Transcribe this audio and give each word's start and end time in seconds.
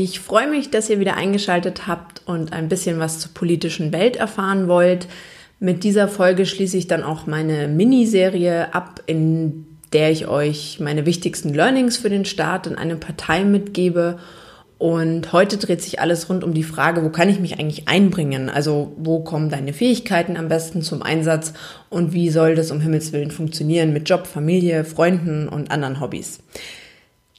Ich 0.00 0.20
freue 0.20 0.46
mich, 0.46 0.70
dass 0.70 0.88
ihr 0.90 1.00
wieder 1.00 1.16
eingeschaltet 1.16 1.88
habt 1.88 2.22
und 2.24 2.52
ein 2.52 2.68
bisschen 2.68 3.00
was 3.00 3.18
zur 3.18 3.34
politischen 3.34 3.92
Welt 3.92 4.14
erfahren 4.14 4.68
wollt. 4.68 5.08
Mit 5.58 5.82
dieser 5.82 6.06
Folge 6.06 6.46
schließe 6.46 6.76
ich 6.76 6.86
dann 6.86 7.02
auch 7.02 7.26
meine 7.26 7.66
Miniserie 7.66 8.72
ab, 8.72 9.02
in 9.06 9.66
der 9.92 10.12
ich 10.12 10.28
euch 10.28 10.78
meine 10.78 11.04
wichtigsten 11.04 11.52
Learnings 11.52 11.96
für 11.96 12.10
den 12.10 12.24
Start 12.24 12.68
in 12.68 12.76
eine 12.76 12.94
Partei 12.94 13.42
mitgebe. 13.42 14.20
Und 14.78 15.32
heute 15.32 15.56
dreht 15.56 15.82
sich 15.82 15.98
alles 15.98 16.28
rund 16.28 16.44
um 16.44 16.54
die 16.54 16.62
Frage, 16.62 17.02
wo 17.02 17.08
kann 17.08 17.28
ich 17.28 17.40
mich 17.40 17.58
eigentlich 17.58 17.88
einbringen? 17.88 18.50
Also 18.50 18.92
wo 18.98 19.24
kommen 19.24 19.50
deine 19.50 19.72
Fähigkeiten 19.72 20.36
am 20.36 20.46
besten 20.46 20.82
zum 20.82 21.02
Einsatz 21.02 21.54
und 21.90 22.12
wie 22.12 22.30
soll 22.30 22.54
das 22.54 22.70
um 22.70 22.80
Himmels 22.80 23.12
willen 23.12 23.32
funktionieren 23.32 23.92
mit 23.92 24.08
Job, 24.08 24.28
Familie, 24.28 24.84
Freunden 24.84 25.48
und 25.48 25.72
anderen 25.72 25.98
Hobbys? 25.98 26.38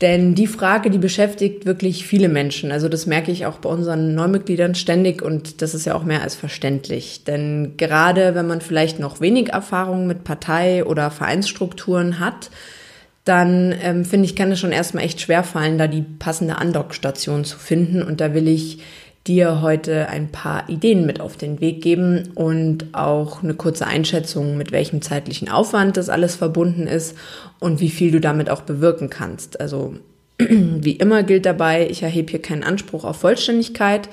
Denn 0.01 0.33
die 0.33 0.47
Frage, 0.47 0.89
die 0.89 0.97
beschäftigt 0.97 1.65
wirklich 1.65 2.07
viele 2.07 2.29
Menschen. 2.29 2.71
Also 2.71 2.87
das 2.87 3.05
merke 3.05 3.31
ich 3.31 3.45
auch 3.45 3.57
bei 3.57 3.69
unseren 3.69 4.15
Neumitgliedern 4.15 4.75
ständig 4.75 5.21
und 5.21 5.61
das 5.61 5.73
ist 5.73 5.85
ja 5.85 5.93
auch 5.93 6.05
mehr 6.05 6.21
als 6.21 6.35
verständlich. 6.35 7.25
Denn 7.25 7.73
gerade 7.75 8.33
wenn 8.33 8.47
man 8.47 8.61
vielleicht 8.61 8.99
noch 8.99 9.19
wenig 9.19 9.49
Erfahrung 9.49 10.07
mit 10.07 10.23
Partei- 10.23 10.85
oder 10.85 11.11
Vereinsstrukturen 11.11 12.19
hat, 12.19 12.49
dann 13.25 13.75
ähm, 13.83 14.05
finde 14.05 14.25
ich, 14.25 14.37
kann 14.37 14.51
es 14.51 14.59
schon 14.59 14.71
erstmal 14.71 15.03
echt 15.03 15.19
schwer 15.19 15.43
fallen, 15.43 15.77
da 15.77 15.87
die 15.87 16.01
passende 16.01 16.57
Andockstation 16.57 17.43
zu 17.43 17.59
finden. 17.59 18.01
Und 18.01 18.21
da 18.21 18.33
will 18.33 18.47
ich 18.47 18.79
dir 19.27 19.61
heute 19.61 20.09
ein 20.09 20.31
paar 20.31 20.69
Ideen 20.69 21.05
mit 21.05 21.19
auf 21.21 21.37
den 21.37 21.61
Weg 21.61 21.81
geben 21.81 22.29
und 22.35 22.93
auch 22.93 23.43
eine 23.43 23.53
kurze 23.53 23.85
Einschätzung, 23.85 24.57
mit 24.57 24.71
welchem 24.71 25.01
zeitlichen 25.01 25.49
Aufwand 25.49 25.97
das 25.97 26.09
alles 26.09 26.35
verbunden 26.35 26.87
ist 26.87 27.15
und 27.59 27.79
wie 27.79 27.89
viel 27.89 28.11
du 28.11 28.19
damit 28.19 28.49
auch 28.49 28.61
bewirken 28.61 29.09
kannst. 29.09 29.59
Also 29.59 29.95
wie 30.37 30.93
immer 30.93 31.23
gilt 31.23 31.45
dabei, 31.45 31.87
ich 31.89 32.01
erhebe 32.01 32.31
hier 32.31 32.41
keinen 32.41 32.63
Anspruch 32.63 33.03
auf 33.03 33.17
Vollständigkeit 33.17 34.09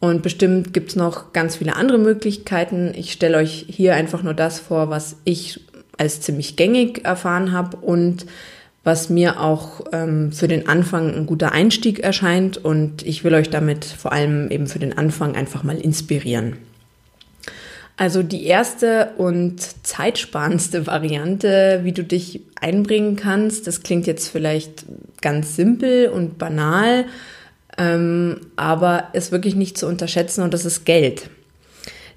und 0.00 0.22
bestimmt 0.22 0.72
gibt 0.72 0.90
es 0.90 0.96
noch 0.96 1.32
ganz 1.32 1.56
viele 1.56 1.76
andere 1.76 1.98
Möglichkeiten. 1.98 2.92
Ich 2.96 3.12
stelle 3.12 3.36
euch 3.36 3.66
hier 3.68 3.94
einfach 3.94 4.22
nur 4.22 4.34
das 4.34 4.58
vor, 4.58 4.90
was 4.90 5.16
ich 5.24 5.60
als 5.96 6.22
ziemlich 6.22 6.56
gängig 6.56 7.04
erfahren 7.04 7.52
habe 7.52 7.76
und 7.76 8.26
was 8.82 9.10
mir 9.10 9.40
auch 9.40 9.82
ähm, 9.92 10.32
für 10.32 10.48
den 10.48 10.68
Anfang 10.68 11.14
ein 11.14 11.26
guter 11.26 11.52
Einstieg 11.52 12.00
erscheint. 12.00 12.56
Und 12.56 13.06
ich 13.06 13.24
will 13.24 13.34
euch 13.34 13.50
damit 13.50 13.84
vor 13.84 14.12
allem 14.12 14.50
eben 14.50 14.66
für 14.66 14.78
den 14.78 14.96
Anfang 14.96 15.36
einfach 15.36 15.62
mal 15.62 15.78
inspirieren. 15.78 16.56
Also 17.96 18.22
die 18.22 18.46
erste 18.46 19.10
und 19.18 19.60
zeitsparendste 19.86 20.86
Variante, 20.86 21.80
wie 21.82 21.92
du 21.92 22.02
dich 22.02 22.40
einbringen 22.58 23.16
kannst, 23.16 23.66
das 23.66 23.82
klingt 23.82 24.06
jetzt 24.06 24.28
vielleicht 24.28 24.86
ganz 25.20 25.54
simpel 25.56 26.08
und 26.08 26.38
banal, 26.38 27.04
ähm, 27.76 28.40
aber 28.56 29.08
ist 29.12 29.32
wirklich 29.32 29.54
nicht 29.54 29.76
zu 29.76 29.86
unterschätzen 29.86 30.42
und 30.42 30.54
das 30.54 30.64
ist 30.64 30.86
Geld. 30.86 31.28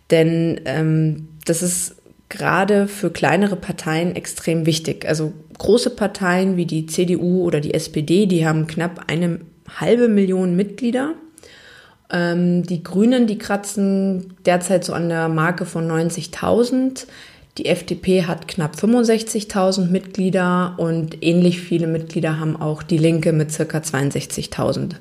Denn 0.10 0.62
ähm, 0.64 1.28
das 1.46 1.62
ist 1.62 1.96
gerade 2.34 2.88
für 2.88 3.12
kleinere 3.12 3.56
Parteien 3.56 4.16
extrem 4.16 4.66
wichtig. 4.66 5.08
Also 5.08 5.34
große 5.58 5.92
Parteien 5.92 6.58
wie 6.58 6.66
die 6.66 6.88
CDU 6.88 7.44
oder 7.44 7.62
die 7.62 7.74
SPD, 7.74 8.26
die 8.26 8.46
haben 8.46 8.68
knapp 8.68 9.06
eine 9.08 9.40
halbe 9.80 10.08
Million 10.08 10.56
Mitglieder. 10.56 11.14
Ähm, 12.12 12.64
die 12.64 12.84
Grünen, 12.84 13.28
die 13.28 13.38
kratzen 13.38 14.34
derzeit 14.46 14.84
so 14.84 14.94
an 14.94 15.10
der 15.10 15.30
Marke 15.30 15.66
von 15.66 15.90
90.000. 15.90 17.06
Die 17.60 17.68
FDP 17.68 18.24
hat 18.24 18.48
knapp 18.48 18.76
65.000 18.76 19.92
Mitglieder 19.92 20.74
und 20.78 21.24
ähnlich 21.24 21.62
viele 21.62 21.86
Mitglieder 21.86 22.40
haben 22.40 22.60
auch 22.60 22.82
die 22.82 22.98
Linke 22.98 23.32
mit 23.32 23.52
circa 23.52 23.78
62.000. 23.78 24.96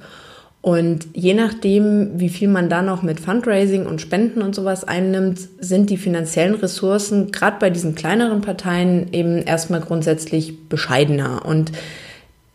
Und 0.63 1.09
je 1.13 1.35
nachdem, 1.35 2.21
wie 2.21 2.29
viel 2.29 2.47
man 2.47 2.69
da 2.69 2.83
noch 2.83 3.03
mit 3.03 3.19
Fundraising 3.19 3.85
und 3.85 4.01
Spenden 4.01 4.43
und 4.43 4.55
sowas 4.55 4.85
einnimmt, 4.85 5.41
sind 5.59 5.91
die 5.91 5.97
finanziellen 5.97 6.55
Ressourcen 6.55 7.33
gerade 7.33 7.57
bei 7.59 7.69
diesen 7.69 7.97
kleineren 7.97 8.43
Parteien 8.43 9.13
eben 9.13 9.43
erstmal 9.43 9.81
grundsätzlich 9.81 10.69
bescheidener. 10.69 11.45
Und 11.45 11.73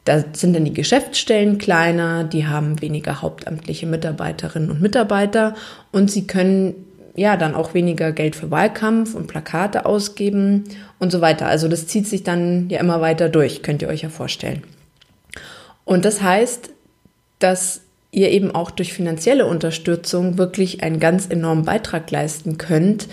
da 0.05 0.23
sind 0.31 0.55
dann 0.55 0.63
die 0.63 0.73
Geschäftsstellen 0.73 1.57
kleiner, 1.57 2.23
die 2.23 2.47
haben 2.47 2.81
weniger 2.81 3.21
hauptamtliche 3.21 3.87
Mitarbeiterinnen 3.87 4.71
und 4.71 4.81
Mitarbeiter 4.81 5.55
und 5.91 6.09
sie 6.09 6.25
können 6.25 6.75
ja 7.13 7.35
dann 7.35 7.55
auch 7.55 7.73
weniger 7.73 8.13
Geld 8.13 8.37
für 8.37 8.49
Wahlkampf 8.49 9.15
und 9.15 9.27
Plakate 9.27 9.85
ausgeben 9.85 10.63
und 10.97 11.11
so 11.11 11.19
weiter. 11.19 11.47
Also 11.47 11.67
das 11.67 11.87
zieht 11.87 12.07
sich 12.07 12.23
dann 12.23 12.69
ja 12.69 12.79
immer 12.79 13.01
weiter 13.01 13.27
durch, 13.27 13.63
könnt 13.63 13.81
ihr 13.81 13.89
euch 13.89 14.03
ja 14.03 14.09
vorstellen. 14.09 14.63
Und 15.83 16.05
das 16.05 16.21
heißt, 16.21 16.69
dass 17.39 17.81
ihr 18.11 18.31
eben 18.31 18.53
auch 18.53 18.71
durch 18.71 18.93
finanzielle 18.93 19.45
Unterstützung 19.45 20.37
wirklich 20.37 20.83
einen 20.83 20.99
ganz 20.99 21.27
enormen 21.27 21.65
Beitrag 21.65 22.09
leisten 22.09 22.57
könnt, 22.57 23.07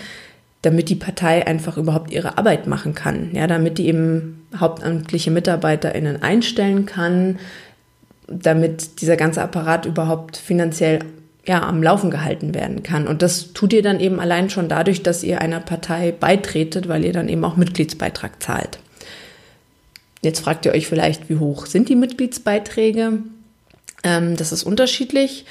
damit 0.61 0.89
die 0.89 0.95
Partei 0.95 1.45
einfach 1.45 1.77
überhaupt 1.77 2.11
ihre 2.11 2.37
Arbeit 2.37 2.65
machen 2.65 2.95
kann. 2.95 3.29
Ja, 3.33 3.45
damit 3.47 3.77
die 3.77 3.87
eben 3.87 4.47
hauptamtliche 4.59 5.31
MitarbeiterInnen 5.31 6.23
einstellen 6.23 6.85
kann, 6.85 7.39
damit 8.27 9.01
dieser 9.01 9.17
ganze 9.17 9.41
Apparat 9.41 9.85
überhaupt 9.85 10.37
finanziell 10.37 10.99
ja, 11.45 11.61
am 11.61 11.83
Laufen 11.83 12.09
gehalten 12.09 12.55
werden 12.55 12.81
kann. 12.81 13.07
Und 13.07 13.21
das 13.21 13.53
tut 13.53 13.73
ihr 13.73 13.83
dann 13.83 13.99
eben 13.99 14.19
allein 14.19 14.49
schon 14.49 14.67
dadurch, 14.67 15.03
dass 15.03 15.23
ihr 15.23 15.41
einer 15.41 15.59
Partei 15.59 16.11
beitretet, 16.11 16.87
weil 16.87 17.05
ihr 17.05 17.13
dann 17.13 17.29
eben 17.29 17.45
auch 17.45 17.57
Mitgliedsbeitrag 17.57 18.41
zahlt. 18.41 18.79
Jetzt 20.23 20.39
fragt 20.39 20.65
ihr 20.65 20.71
euch 20.71 20.87
vielleicht, 20.87 21.29
wie 21.29 21.37
hoch 21.37 21.67
sind 21.67 21.87
die 21.89 21.95
Mitgliedsbeiträge? 21.95 23.19
Ähm, 24.05 24.37
das 24.37 24.53
ist 24.53 24.63
unterschiedlich. 24.63 25.45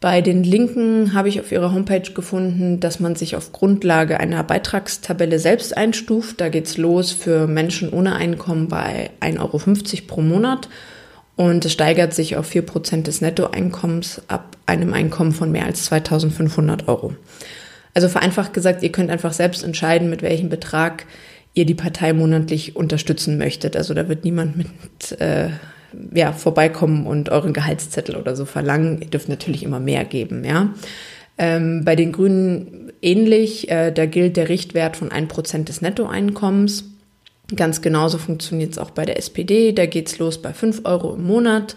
Bei 0.00 0.20
den 0.20 0.44
Linken 0.44 1.14
habe 1.14 1.28
ich 1.28 1.40
auf 1.40 1.50
ihrer 1.50 1.72
Homepage 1.72 2.12
gefunden, 2.12 2.80
dass 2.80 3.00
man 3.00 3.16
sich 3.16 3.34
auf 3.34 3.52
Grundlage 3.52 4.20
einer 4.20 4.42
Beitragstabelle 4.44 5.38
selbst 5.38 5.76
einstuft. 5.76 6.40
Da 6.40 6.48
geht 6.48 6.66
es 6.66 6.76
los 6.76 7.12
für 7.12 7.46
Menschen 7.46 7.92
ohne 7.92 8.14
Einkommen 8.14 8.68
bei 8.68 9.10
1,50 9.20 9.40
Euro 9.40 10.06
pro 10.06 10.20
Monat 10.20 10.68
und 11.34 11.64
es 11.64 11.72
steigert 11.72 12.14
sich 12.14 12.36
auf 12.36 12.50
4% 12.50 13.02
des 13.02 13.20
Nettoeinkommens 13.20 14.22
ab 14.28 14.56
einem 14.66 14.92
Einkommen 14.92 15.32
von 15.32 15.50
mehr 15.50 15.66
als 15.66 15.84
2500 15.86 16.88
Euro. 16.88 17.16
Also 17.94 18.08
vereinfacht 18.08 18.52
gesagt, 18.52 18.82
ihr 18.82 18.92
könnt 18.92 19.10
einfach 19.10 19.32
selbst 19.32 19.64
entscheiden, 19.64 20.10
mit 20.10 20.22
welchem 20.22 20.50
Betrag 20.50 21.06
ihr 21.54 21.64
die 21.64 21.74
Partei 21.74 22.12
monatlich 22.12 22.76
unterstützen 22.76 23.38
möchtet. 23.38 23.76
Also 23.76 23.94
da 23.94 24.08
wird 24.08 24.24
niemand 24.24 24.56
mit 24.58 25.20
äh, 25.20 25.48
ja, 26.14 26.32
vorbeikommen 26.32 27.06
und 27.06 27.28
euren 27.28 27.52
Gehaltszettel 27.52 28.16
oder 28.16 28.36
so 28.36 28.44
verlangen. 28.44 29.00
Ihr 29.00 29.08
dürft 29.08 29.28
natürlich 29.28 29.62
immer 29.62 29.80
mehr 29.80 30.04
geben, 30.04 30.44
ja. 30.44 30.74
Ähm, 31.38 31.84
bei 31.84 31.96
den 31.96 32.12
Grünen 32.12 32.92
ähnlich, 33.02 33.70
äh, 33.70 33.92
da 33.92 34.06
gilt 34.06 34.36
der 34.36 34.48
Richtwert 34.48 34.96
von 34.96 35.10
1% 35.10 35.64
des 35.64 35.82
Nettoeinkommens. 35.82 36.84
Ganz 37.54 37.82
genauso 37.82 38.18
funktioniert 38.18 38.72
es 38.72 38.78
auch 38.78 38.90
bei 38.90 39.04
der 39.04 39.18
SPD. 39.18 39.72
Da 39.72 39.86
geht 39.86 40.08
es 40.08 40.18
los 40.18 40.40
bei 40.40 40.52
5 40.52 40.82
Euro 40.84 41.14
im 41.14 41.24
Monat. 41.24 41.76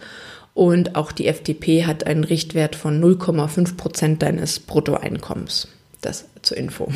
Und 0.54 0.96
auch 0.96 1.12
die 1.12 1.28
FDP 1.28 1.86
hat 1.86 2.08
einen 2.08 2.24
Richtwert 2.24 2.76
von 2.76 3.02
0,5 3.02 3.78
Prozent 3.78 4.24
deines 4.24 4.60
Bruttoeinkommens. 4.60 5.68
Das 6.02 6.26
zur 6.42 6.58
Info. 6.58 6.90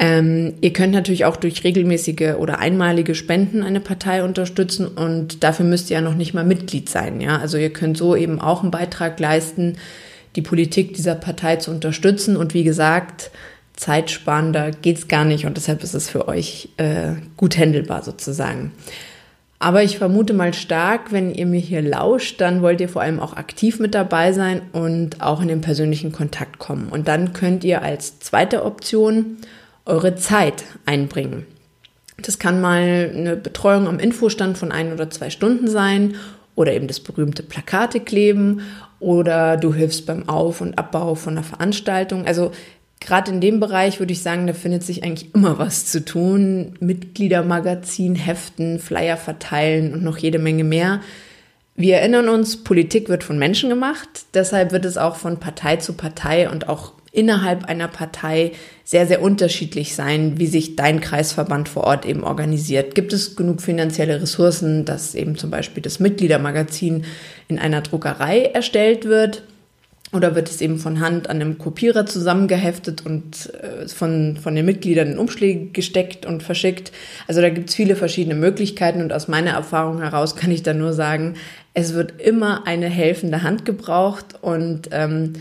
Ähm, 0.00 0.54
ihr 0.60 0.72
könnt 0.72 0.92
natürlich 0.92 1.24
auch 1.24 1.34
durch 1.34 1.64
regelmäßige 1.64 2.36
oder 2.38 2.60
einmalige 2.60 3.16
Spenden 3.16 3.64
eine 3.64 3.80
Partei 3.80 4.22
unterstützen 4.22 4.86
und 4.86 5.42
dafür 5.42 5.66
müsst 5.66 5.90
ihr 5.90 5.96
ja 5.96 6.00
noch 6.00 6.14
nicht 6.14 6.34
mal 6.34 6.44
Mitglied 6.44 6.88
sein. 6.88 7.20
Ja? 7.20 7.38
Also 7.38 7.58
ihr 7.58 7.72
könnt 7.72 7.98
so 7.98 8.14
eben 8.14 8.40
auch 8.40 8.62
einen 8.62 8.70
Beitrag 8.70 9.18
leisten, 9.18 9.76
die 10.36 10.42
Politik 10.42 10.94
dieser 10.94 11.16
Partei 11.16 11.56
zu 11.56 11.72
unterstützen. 11.72 12.36
Und 12.36 12.54
wie 12.54 12.62
gesagt, 12.62 13.32
zeitsparender 13.74 14.70
geht's 14.70 15.08
gar 15.08 15.24
nicht 15.24 15.46
und 15.46 15.56
deshalb 15.56 15.82
ist 15.82 15.94
es 15.94 16.08
für 16.08 16.28
euch 16.28 16.68
äh, 16.76 17.14
gut 17.36 17.58
handelbar 17.58 18.04
sozusagen. 18.04 18.70
Aber 19.58 19.82
ich 19.82 19.98
vermute 19.98 20.34
mal 20.34 20.54
stark, 20.54 21.10
wenn 21.10 21.34
ihr 21.34 21.46
mir 21.46 21.58
hier 21.58 21.82
lauscht, 21.82 22.40
dann 22.40 22.62
wollt 22.62 22.80
ihr 22.80 22.88
vor 22.88 23.02
allem 23.02 23.18
auch 23.18 23.36
aktiv 23.36 23.80
mit 23.80 23.96
dabei 23.96 24.32
sein 24.32 24.62
und 24.70 25.20
auch 25.20 25.40
in 25.42 25.48
den 25.48 25.60
persönlichen 25.60 26.12
Kontakt 26.12 26.60
kommen. 26.60 26.88
Und 26.88 27.08
dann 27.08 27.32
könnt 27.32 27.64
ihr 27.64 27.82
als 27.82 28.20
zweite 28.20 28.64
Option 28.64 29.38
eure 29.88 30.14
Zeit 30.14 30.64
einbringen. 30.86 31.46
Das 32.20 32.38
kann 32.38 32.60
mal 32.60 33.12
eine 33.14 33.36
Betreuung 33.36 33.86
am 33.86 33.98
Infostand 33.98 34.58
von 34.58 34.72
ein 34.72 34.92
oder 34.92 35.08
zwei 35.10 35.30
Stunden 35.30 35.68
sein 35.68 36.16
oder 36.54 36.72
eben 36.72 36.88
das 36.88 37.00
berühmte 37.00 37.42
Plakate 37.42 38.00
kleben 38.00 38.62
oder 39.00 39.56
du 39.56 39.72
hilfst 39.72 40.06
beim 40.06 40.28
Auf- 40.28 40.60
und 40.60 40.76
Abbau 40.76 41.14
von 41.14 41.34
einer 41.34 41.44
Veranstaltung. 41.44 42.26
Also 42.26 42.50
gerade 43.00 43.30
in 43.30 43.40
dem 43.40 43.60
Bereich 43.60 44.00
würde 44.00 44.12
ich 44.12 44.22
sagen, 44.22 44.48
da 44.48 44.52
findet 44.52 44.82
sich 44.82 45.04
eigentlich 45.04 45.34
immer 45.34 45.58
was 45.58 45.86
zu 45.86 46.04
tun. 46.04 46.74
Mitgliedermagazin, 46.80 48.16
Heften, 48.16 48.80
Flyer 48.80 49.16
verteilen 49.16 49.94
und 49.94 50.02
noch 50.02 50.18
jede 50.18 50.40
Menge 50.40 50.64
mehr. 50.64 51.00
Wir 51.76 51.98
erinnern 51.98 52.28
uns, 52.28 52.64
Politik 52.64 53.08
wird 53.08 53.22
von 53.22 53.38
Menschen 53.38 53.68
gemacht. 53.70 54.08
Deshalb 54.34 54.72
wird 54.72 54.84
es 54.84 54.98
auch 54.98 55.14
von 55.14 55.38
Partei 55.38 55.76
zu 55.76 55.92
Partei 55.92 56.50
und 56.50 56.68
auch 56.68 56.94
innerhalb 57.12 57.64
einer 57.64 57.88
Partei 57.88 58.52
sehr, 58.84 59.06
sehr 59.06 59.22
unterschiedlich 59.22 59.94
sein, 59.94 60.38
wie 60.38 60.46
sich 60.46 60.76
dein 60.76 61.00
Kreisverband 61.00 61.68
vor 61.68 61.84
Ort 61.84 62.06
eben 62.06 62.24
organisiert. 62.24 62.94
Gibt 62.94 63.12
es 63.12 63.36
genug 63.36 63.60
finanzielle 63.62 64.20
Ressourcen, 64.20 64.84
dass 64.84 65.14
eben 65.14 65.36
zum 65.36 65.50
Beispiel 65.50 65.82
das 65.82 66.00
Mitgliedermagazin 66.00 67.04
in 67.48 67.58
einer 67.58 67.80
Druckerei 67.80 68.42
erstellt 68.42 69.04
wird? 69.04 69.42
Oder 70.12 70.34
wird 70.34 70.48
es 70.48 70.62
eben 70.62 70.78
von 70.78 71.00
Hand 71.00 71.28
an 71.28 71.36
einem 71.36 71.58
Kopierer 71.58 72.06
zusammengeheftet 72.06 73.04
und 73.04 73.52
äh, 73.62 73.86
von, 73.88 74.38
von 74.42 74.54
den 74.54 74.64
Mitgliedern 74.64 75.12
in 75.12 75.18
Umschläge 75.18 75.66
gesteckt 75.66 76.24
und 76.24 76.42
verschickt? 76.42 76.92
Also 77.26 77.42
da 77.42 77.50
gibt 77.50 77.68
es 77.68 77.74
viele 77.74 77.94
verschiedene 77.94 78.34
Möglichkeiten 78.34 79.02
und 79.02 79.12
aus 79.12 79.28
meiner 79.28 79.50
Erfahrung 79.50 80.00
heraus 80.00 80.34
kann 80.34 80.50
ich 80.50 80.62
da 80.62 80.72
nur 80.72 80.94
sagen, 80.94 81.34
es 81.74 81.92
wird 81.92 82.22
immer 82.22 82.66
eine 82.66 82.88
helfende 82.88 83.42
Hand 83.42 83.66
gebraucht 83.66 84.36
und 84.40 84.88
ähm, 84.92 85.34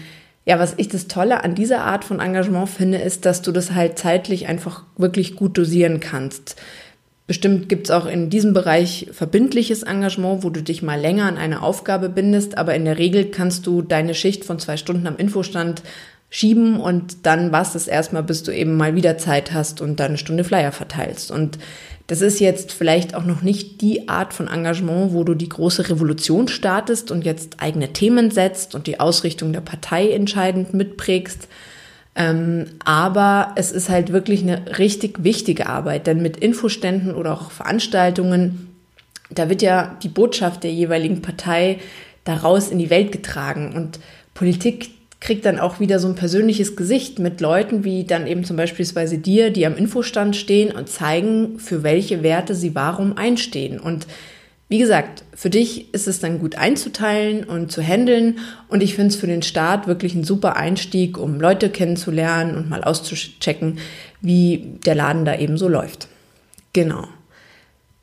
ja, 0.47 0.59
was 0.59 0.75
ich 0.77 0.87
das 0.87 1.07
Tolle 1.07 1.43
an 1.43 1.55
dieser 1.55 1.81
Art 1.83 2.05
von 2.05 2.21
Engagement 2.21 2.69
finde, 2.69 2.99
ist, 2.99 3.25
dass 3.25 3.41
du 3.41 3.51
das 3.51 3.73
halt 3.73 3.99
zeitlich 3.99 4.47
einfach 4.47 4.83
wirklich 4.95 5.35
gut 5.35 5.57
dosieren 5.57 5.99
kannst. 5.99 6.55
Bestimmt 7.27 7.67
gibt 7.67 7.87
es 7.87 7.91
auch 7.91 8.05
in 8.05 8.29
diesem 8.29 8.53
Bereich 8.53 9.09
verbindliches 9.11 9.83
Engagement, 9.83 10.45
wo 10.45 10.49
du 10.49 10.63
dich 10.63 10.81
mal 10.81 10.97
länger 10.97 11.25
an 11.25 11.37
eine 11.37 11.61
Aufgabe 11.61 12.07
bindest, 12.07 12.57
aber 12.57 12.75
in 12.75 12.85
der 12.85 12.97
Regel 12.97 13.25
kannst 13.25 13.67
du 13.67 13.81
deine 13.81 14.15
Schicht 14.15 14.45
von 14.45 14.57
zwei 14.57 14.77
Stunden 14.77 15.05
am 15.05 15.17
Infostand 15.17 15.83
schieben 16.29 16.79
und 16.79 17.25
dann 17.25 17.51
war's 17.51 17.73
das 17.73 17.87
erstmal, 17.87 18.23
bis 18.23 18.43
du 18.43 18.51
eben 18.51 18.75
mal 18.75 18.95
wieder 18.95 19.17
Zeit 19.17 19.53
hast 19.53 19.81
und 19.81 19.99
dann 19.99 20.09
eine 20.09 20.17
Stunde 20.17 20.43
Flyer 20.43 20.71
verteilst. 20.71 21.31
Und 21.31 21.57
das 22.07 22.21
ist 22.21 22.39
jetzt 22.39 22.71
vielleicht 22.71 23.15
auch 23.15 23.25
noch 23.25 23.41
nicht 23.41 23.81
die 23.81 24.07
Art 24.07 24.33
von 24.33 24.47
Engagement, 24.47 25.13
wo 25.13 25.23
du 25.23 25.35
die 25.35 25.49
große 25.49 25.89
Revolution 25.89 26.47
startest 26.47 27.11
und 27.11 27.25
jetzt 27.25 27.61
eigene 27.61 27.93
Themen 27.93 28.31
setzt 28.31 28.75
und 28.75 28.87
die 28.87 28.99
Ausrichtung 28.99 29.51
der 29.53 29.61
Partei 29.61 30.11
entscheidend 30.11 30.73
mitprägst. 30.73 31.47
Ähm, 32.15 32.65
aber 32.83 33.53
es 33.55 33.71
ist 33.71 33.89
halt 33.89 34.11
wirklich 34.11 34.41
eine 34.41 34.79
richtig 34.79 35.23
wichtige 35.23 35.67
Arbeit, 35.67 36.07
denn 36.07 36.21
mit 36.21 36.37
Infoständen 36.37 37.13
oder 37.13 37.33
auch 37.33 37.51
Veranstaltungen, 37.51 38.73
da 39.29 39.49
wird 39.49 39.61
ja 39.61 39.97
die 40.01 40.09
Botschaft 40.09 40.63
der 40.63 40.71
jeweiligen 40.71 41.21
Partei 41.21 41.79
daraus 42.23 42.69
in 42.69 42.79
die 42.79 42.89
Welt 42.89 43.11
getragen 43.11 43.73
und 43.75 43.99
Politik 44.33 44.91
kriegt 45.19 45.45
dann 45.45 45.59
auch 45.59 45.79
wieder 45.79 45.99
so 45.99 46.07
ein 46.07 46.15
persönliches 46.15 46.75
Gesicht 46.75 47.19
mit 47.19 47.41
Leuten 47.41 47.83
wie 47.83 48.03
dann 48.03 48.27
eben 48.27 48.43
zum 48.43 48.55
Beispiel 48.55 48.85
dir, 49.17 49.49
die 49.49 49.65
am 49.65 49.75
Infostand 49.75 50.35
stehen 50.35 50.71
und 50.71 50.89
zeigen, 50.89 51.59
für 51.59 51.83
welche 51.83 52.21
Werte 52.21 52.53
sie 52.53 52.75
warum 52.75 53.17
einstehen. 53.17 53.79
Und 53.79 54.05
wie 54.69 54.79
gesagt, 54.79 55.23
für 55.33 55.49
dich 55.49 55.93
ist 55.93 56.07
es 56.07 56.19
dann 56.19 56.39
gut 56.39 56.55
einzuteilen 56.55 57.45
und 57.45 57.71
zu 57.71 57.81
handeln. 57.81 58.39
Und 58.67 58.83
ich 58.83 58.95
finde 58.95 59.09
es 59.09 59.15
für 59.15 59.27
den 59.27 59.41
Start 59.41 59.87
wirklich 59.87 60.13
ein 60.13 60.25
super 60.25 60.57
Einstieg, 60.57 61.17
um 61.17 61.39
Leute 61.39 61.69
kennenzulernen 61.69 62.55
und 62.55 62.69
mal 62.69 62.83
auszuchecken, 62.83 63.79
wie 64.21 64.73
der 64.85 64.95
Laden 64.95 65.25
da 65.25 65.35
eben 65.37 65.57
so 65.57 65.69
läuft. 65.69 66.09
Genau. 66.73 67.07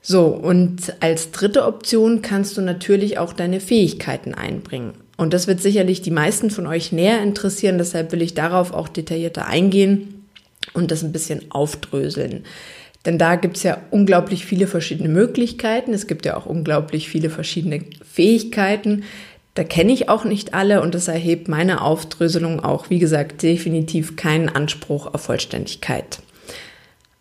So, 0.01 0.27
und 0.27 0.95
als 1.01 1.31
dritte 1.31 1.65
Option 1.65 2.23
kannst 2.23 2.57
du 2.57 2.61
natürlich 2.61 3.19
auch 3.19 3.33
deine 3.33 3.61
Fähigkeiten 3.61 4.35
einbringen. 4.35 5.04
Und 5.17 5.33
das 5.33 5.47
wird 5.47 5.61
sicherlich 5.61 6.03
die 6.03 6.11
meisten 6.11 6.51
von 6.51 6.67
euch 6.67 6.93
näher 6.93 7.23
interessieren, 7.23 7.79
deshalb 7.79 8.13
will 8.13 8.23
ich 8.23 8.35
darauf 8.35 8.73
auch 8.73 8.89
detaillierter 8.89 9.47
eingehen 9.47 10.27
und 10.73 10.91
das 10.91 11.05
ein 11.05 11.13
bisschen 11.13 11.51
aufdröseln. 11.51 12.45
Denn 13.07 13.19
da 13.19 13.37
gibt 13.37 13.59
es 13.59 13.63
ja 13.63 13.79
unglaublich 13.91 14.47
viele 14.47 14.67
verschiedene 14.67 15.11
Möglichkeiten. 15.11 15.93
Es 15.93 16.07
gibt 16.07 16.25
ja 16.25 16.37
auch 16.37 16.47
unglaublich 16.47 17.09
viele 17.09 17.29
verschiedene 17.29 17.81
Fähigkeiten. 18.03 19.05
Da 19.55 19.63
kenne 19.63 19.93
ich 19.93 20.09
auch 20.09 20.25
nicht 20.25 20.55
alle 20.55 20.81
und 20.81 20.95
das 20.95 21.07
erhebt 21.07 21.49
meine 21.49 21.83
Aufdröselung 21.83 22.61
auch, 22.61 22.91
wie 22.91 22.99
gesagt, 22.99 23.43
definitiv 23.43 24.17
keinen 24.17 24.49
Anspruch 24.49 25.13
auf 25.13 25.21
Vollständigkeit. 25.21 26.19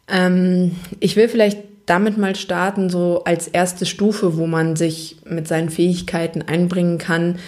Ähm, 0.07 0.71
ich 0.99 1.15
will 1.15 1.27
vielleicht 1.27 1.59
damit 1.85 2.17
mal 2.17 2.35
starten, 2.35 2.89
so 2.89 3.23
als 3.25 3.47
erste 3.47 3.85
Stufe, 3.85 4.37
wo 4.37 4.47
man 4.47 4.75
sich 4.75 5.17
mit 5.25 5.47
seinen 5.47 5.69
Fähigkeiten 5.69 6.41
einbringen 6.41 6.97
kann, 6.97 7.39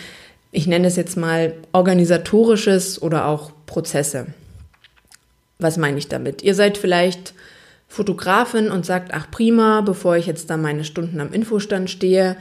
ich 0.56 0.68
nenne 0.68 0.88
es 0.88 0.96
jetzt 0.96 1.18
mal 1.18 1.54
organisatorisches 1.74 3.02
oder 3.02 3.28
auch 3.28 3.52
Prozesse. 3.66 4.28
Was 5.60 5.78
meine 5.78 5.98
ich 5.98 6.08
damit? 6.08 6.44
Ihr 6.44 6.56
seid 6.56 6.78
vielleicht 6.78 7.34
Fotografin 7.88 8.72
und 8.72 8.86
sagt, 8.86 9.14
ach 9.14 9.30
prima, 9.30 9.82
bevor 9.82 10.16
ich 10.16 10.28
jetzt 10.28 10.50
da 10.50 10.58
meine 10.58 10.86
Stunden 10.86 11.20
am 11.20 11.34
Infostand 11.34 11.90
stehe, 11.90 12.38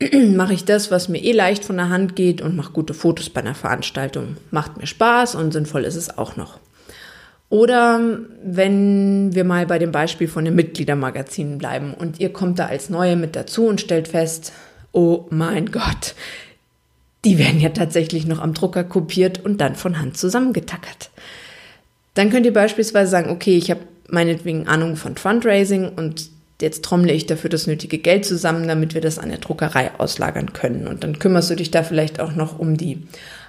mache 0.34 0.52
ich 0.52 0.64
das, 0.64 0.90
was 0.90 1.08
mir 1.08 1.22
eh 1.22 1.32
leicht 1.32 1.64
von 1.64 1.76
der 1.76 1.88
Hand 1.88 2.16
geht 2.16 2.42
und 2.42 2.54
mache 2.54 2.72
gute 2.72 2.94
Fotos 2.94 3.30
bei 3.30 3.40
einer 3.40 3.54
Veranstaltung. 3.54 4.36
Macht 4.50 4.76
mir 4.76 4.86
Spaß 4.86 5.34
und 5.34 5.52
sinnvoll 5.52 5.84
ist 5.84 5.96
es 5.96 6.16
auch 6.18 6.36
noch. 6.36 6.58
Oder 7.48 8.00
wenn 8.44 9.34
wir 9.34 9.44
mal 9.44 9.66
bei 9.66 9.78
dem 9.78 9.92
Beispiel 9.92 10.28
von 10.28 10.44
den 10.44 10.54
Mitgliedermagazinen 10.54 11.58
bleiben 11.58 11.94
und 11.94 12.20
ihr 12.20 12.32
kommt 12.32 12.58
da 12.58 12.66
als 12.66 12.90
Neue 12.90 13.16
mit 13.16 13.36
dazu 13.36 13.66
und 13.66 13.80
stellt 13.80 14.08
fest, 14.08 14.52
oh 14.92 15.26
mein 15.30 15.70
Gott, 15.70 16.14
die 17.24 17.38
werden 17.38 17.60
ja 17.60 17.70
tatsächlich 17.70 18.26
noch 18.26 18.40
am 18.40 18.54
Drucker 18.54 18.84
kopiert 18.84 19.44
und 19.44 19.60
dann 19.60 19.74
von 19.74 19.98
Hand 19.98 20.16
zusammengetackert. 20.16 21.10
Dann 22.14 22.30
könnt 22.30 22.46
ihr 22.46 22.52
beispielsweise 22.52 23.10
sagen, 23.10 23.30
okay, 23.30 23.56
ich 23.56 23.70
habe 23.70 23.80
meinetwegen 24.08 24.68
Ahnung 24.68 24.96
von 24.96 25.16
Fundraising 25.16 25.88
und 25.88 26.30
jetzt 26.60 26.84
trommle 26.84 27.12
ich 27.12 27.26
dafür 27.26 27.50
das 27.50 27.66
nötige 27.66 27.98
Geld 27.98 28.24
zusammen, 28.24 28.68
damit 28.68 28.94
wir 28.94 29.00
das 29.00 29.18
an 29.18 29.30
der 29.30 29.38
Druckerei 29.38 29.90
auslagern 29.98 30.52
können. 30.52 30.86
Und 30.86 31.02
dann 31.02 31.18
kümmerst 31.18 31.50
du 31.50 31.56
dich 31.56 31.70
da 31.70 31.82
vielleicht 31.82 32.20
auch 32.20 32.34
noch 32.34 32.58
um 32.58 32.76
die 32.76 33.02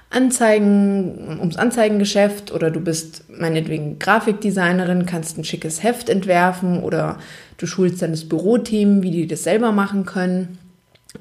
Anzeigen, 0.10 1.38
ums 1.39 1.58
Anzeigengeschäft 1.58 2.51
oder 2.51 2.72
du 2.72 2.79
bist 2.79 3.25
meinetwegen 3.29 4.00
Grafikdesignerin, 4.00 5.05
kannst 5.05 5.38
ein 5.38 5.44
schickes 5.44 5.84
Heft 5.84 6.10
entwerfen 6.10 6.82
oder 6.82 7.20
du 7.58 7.67
schulst 7.67 8.01
dann 8.01 8.12
das 8.12 8.27
Büroteam, 8.27 9.03
wie 9.03 9.12
die 9.12 9.27
das 9.27 9.44
selber 9.44 9.72
machen 9.72 10.05
können 10.05 10.58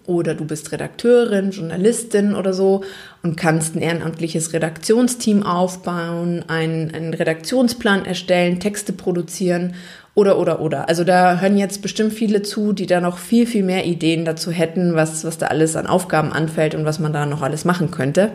oder 0.07 0.35
du 0.35 0.45
bist 0.45 0.73
Redakteurin, 0.73 1.51
Journalistin 1.51 2.35
oder 2.35 2.53
so 2.53 2.83
und 3.23 3.37
kannst 3.37 3.75
ein 3.75 3.83
ehrenamtliches 3.83 4.53
Redaktionsteam 4.53 5.43
aufbauen, 5.43 6.45
einen, 6.49 6.95
einen 6.95 7.15
Redaktionsplan 7.15 8.05
erstellen, 8.05 8.61
Texte 8.61 8.93
produzieren 8.93 9.75
oder, 10.15 10.39
oder, 10.39 10.61
oder. 10.61 10.89
Also 10.89 11.05
da 11.05 11.41
hören 11.41 11.59
jetzt 11.59 11.83
bestimmt 11.83 12.13
viele 12.13 12.43
zu, 12.43 12.73
die 12.73 12.87
da 12.87 13.01
noch 13.01 13.19
viel, 13.19 13.47
viel 13.47 13.65
mehr 13.65 13.85
Ideen 13.85 14.25
dazu 14.25 14.51
hätten, 14.51 14.95
was, 14.95 15.25
was 15.25 15.39
da 15.39 15.47
alles 15.47 15.77
an 15.77 15.87
Aufgaben 15.87 16.33
anfällt 16.33 16.75
und 16.75 16.85
was 16.85 16.99
man 16.99 17.13
da 17.13 17.27
noch 17.27 17.43
alles 17.43 17.65
machen 17.65 17.91
könnte. 17.91 18.31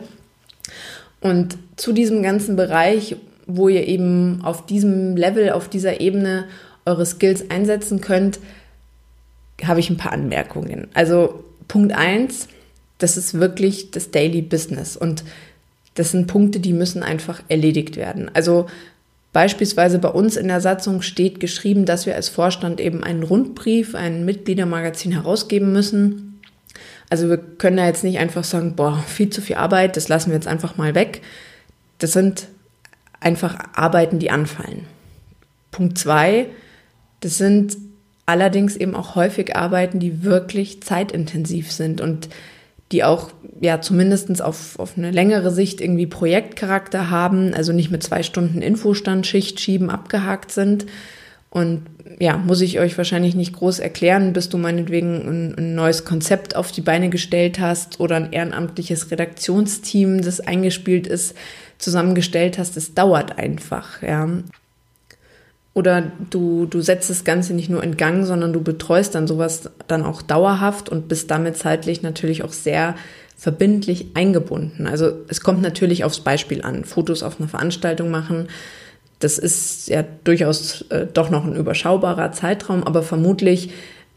Und 1.21 1.57
zu 1.75 1.93
diesem 1.93 2.23
ganzen 2.23 2.55
Bereich, 2.55 3.15
wo 3.47 3.69
ihr 3.69 3.87
eben 3.87 4.41
auf 4.43 4.65
diesem 4.65 5.15
Level, 5.15 5.51
auf 5.51 5.69
dieser 5.69 6.01
Ebene 6.01 6.45
eure 6.85 7.05
Skills 7.05 7.49
einsetzen 7.49 8.01
könnt, 8.01 8.39
habe 9.63 9.79
ich 9.79 9.89
ein 9.89 9.97
paar 9.97 10.13
Anmerkungen. 10.13 10.87
Also 10.93 11.43
Punkt 11.69 11.93
eins, 11.93 12.49
das 12.97 13.15
ist 13.15 13.35
wirklich 13.35 13.91
das 13.91 14.11
Daily 14.11 14.41
Business. 14.41 14.97
Und 14.97 15.23
Das 15.99 16.11
sind 16.11 16.27
Punkte, 16.27 16.61
die 16.61 16.71
müssen 16.71 17.03
einfach 17.03 17.41
erledigt 17.49 17.97
werden. 17.97 18.31
Also 18.33 18.67
beispielsweise 19.33 19.99
bei 19.99 20.07
uns 20.07 20.37
in 20.37 20.47
der 20.47 20.61
Satzung 20.61 21.01
steht 21.01 21.41
geschrieben, 21.41 21.83
dass 21.83 22.05
wir 22.05 22.15
als 22.15 22.29
Vorstand 22.29 22.79
eben 22.79 23.03
einen 23.03 23.21
Rundbrief, 23.21 23.95
ein 23.95 24.23
Mitgliedermagazin 24.23 25.11
herausgeben 25.11 25.73
müssen. 25.73 26.39
Also 27.09 27.27
wir 27.27 27.37
können 27.37 27.75
da 27.75 27.85
jetzt 27.85 28.05
nicht 28.05 28.17
einfach 28.17 28.45
sagen, 28.45 28.77
boah, 28.77 29.03
viel 29.07 29.29
zu 29.29 29.41
viel 29.41 29.57
Arbeit, 29.57 29.97
das 29.97 30.07
lassen 30.07 30.29
wir 30.29 30.35
jetzt 30.35 30.47
einfach 30.47 30.77
mal 30.77 30.95
weg. 30.95 31.21
Das 31.97 32.13
sind 32.13 32.47
einfach 33.19 33.57
Arbeiten, 33.73 34.19
die 34.19 34.31
anfallen. 34.31 34.85
Punkt 35.69 35.97
zwei, 35.97 36.45
das 37.19 37.37
sind 37.37 37.75
allerdings 38.29 38.75
eben 38.75 38.95
auch 38.95 39.15
häufig 39.15 39.55
Arbeiten, 39.55 39.99
die 39.99 40.23
wirklich 40.23 40.83
zeitintensiv 40.83 41.71
sind 41.71 41.99
und 41.99 42.29
die 42.91 43.03
auch 43.03 43.31
ja 43.59 43.81
zumindest 43.81 44.41
auf, 44.41 44.77
auf 44.77 44.97
eine 44.97 45.11
längere 45.11 45.51
Sicht 45.51 45.81
irgendwie 45.81 46.05
Projektcharakter 46.05 47.09
haben, 47.09 47.53
also 47.55 47.73
nicht 47.73 47.89
mit 47.89 48.03
zwei 48.03 48.21
Stunden 48.21 48.61
Infostand, 48.61 49.25
Schicht 49.25 49.59
schieben, 49.59 49.89
abgehakt 49.89 50.51
sind. 50.51 50.85
Und 51.49 51.81
ja, 52.19 52.37
muss 52.37 52.61
ich 52.61 52.79
euch 52.79 52.95
wahrscheinlich 52.97 53.33
nicht 53.33 53.53
groß 53.53 53.79
erklären, 53.79 54.33
bis 54.33 54.49
du 54.49 54.59
meinetwegen 54.59 55.27
ein, 55.27 55.55
ein 55.57 55.75
neues 55.75 56.05
Konzept 56.05 56.55
auf 56.55 56.71
die 56.71 56.81
Beine 56.81 57.09
gestellt 57.09 57.59
hast 57.59 57.99
oder 57.99 58.17
ein 58.17 58.31
ehrenamtliches 58.31 59.09
Redaktionsteam, 59.09 60.21
das 60.21 60.39
eingespielt 60.39 61.07
ist, 61.07 61.35
zusammengestellt 61.79 62.59
hast. 62.59 62.77
Es 62.77 62.93
dauert 62.93 63.39
einfach, 63.39 64.03
ja. 64.03 64.27
Oder 65.79 66.11
du, 66.29 66.65
du 66.65 66.81
setzt 66.81 67.09
das 67.09 67.23
Ganze 67.23 67.53
nicht 67.53 67.69
nur 67.69 67.81
in 67.81 67.95
Gang, 67.95 68.25
sondern 68.25 68.51
du 68.51 68.61
betreust 68.61 69.15
dann 69.15 69.27
sowas 69.27 69.69
dann 69.87 70.03
auch 70.03 70.21
dauerhaft 70.21 70.89
und 70.89 71.07
bist 71.07 71.31
damit 71.31 71.55
zeitlich 71.55 72.01
natürlich 72.01 72.43
auch 72.43 72.51
sehr 72.51 72.95
verbindlich 73.37 74.07
eingebunden. 74.13 74.87
Also 74.87 75.13
es 75.29 75.39
kommt 75.39 75.61
natürlich 75.61 76.03
aufs 76.03 76.19
Beispiel 76.19 76.63
an. 76.63 76.83
Fotos 76.83 77.23
auf 77.23 77.39
einer 77.39 77.47
Veranstaltung 77.47 78.11
machen, 78.11 78.49
das 79.19 79.37
ist 79.37 79.87
ja 79.87 80.03
durchaus 80.25 80.81
äh, 80.89 81.07
doch 81.13 81.29
noch 81.29 81.45
ein 81.45 81.55
überschaubarer 81.55 82.33
Zeitraum, 82.33 82.83
aber 82.83 83.01
vermutlich 83.01 83.71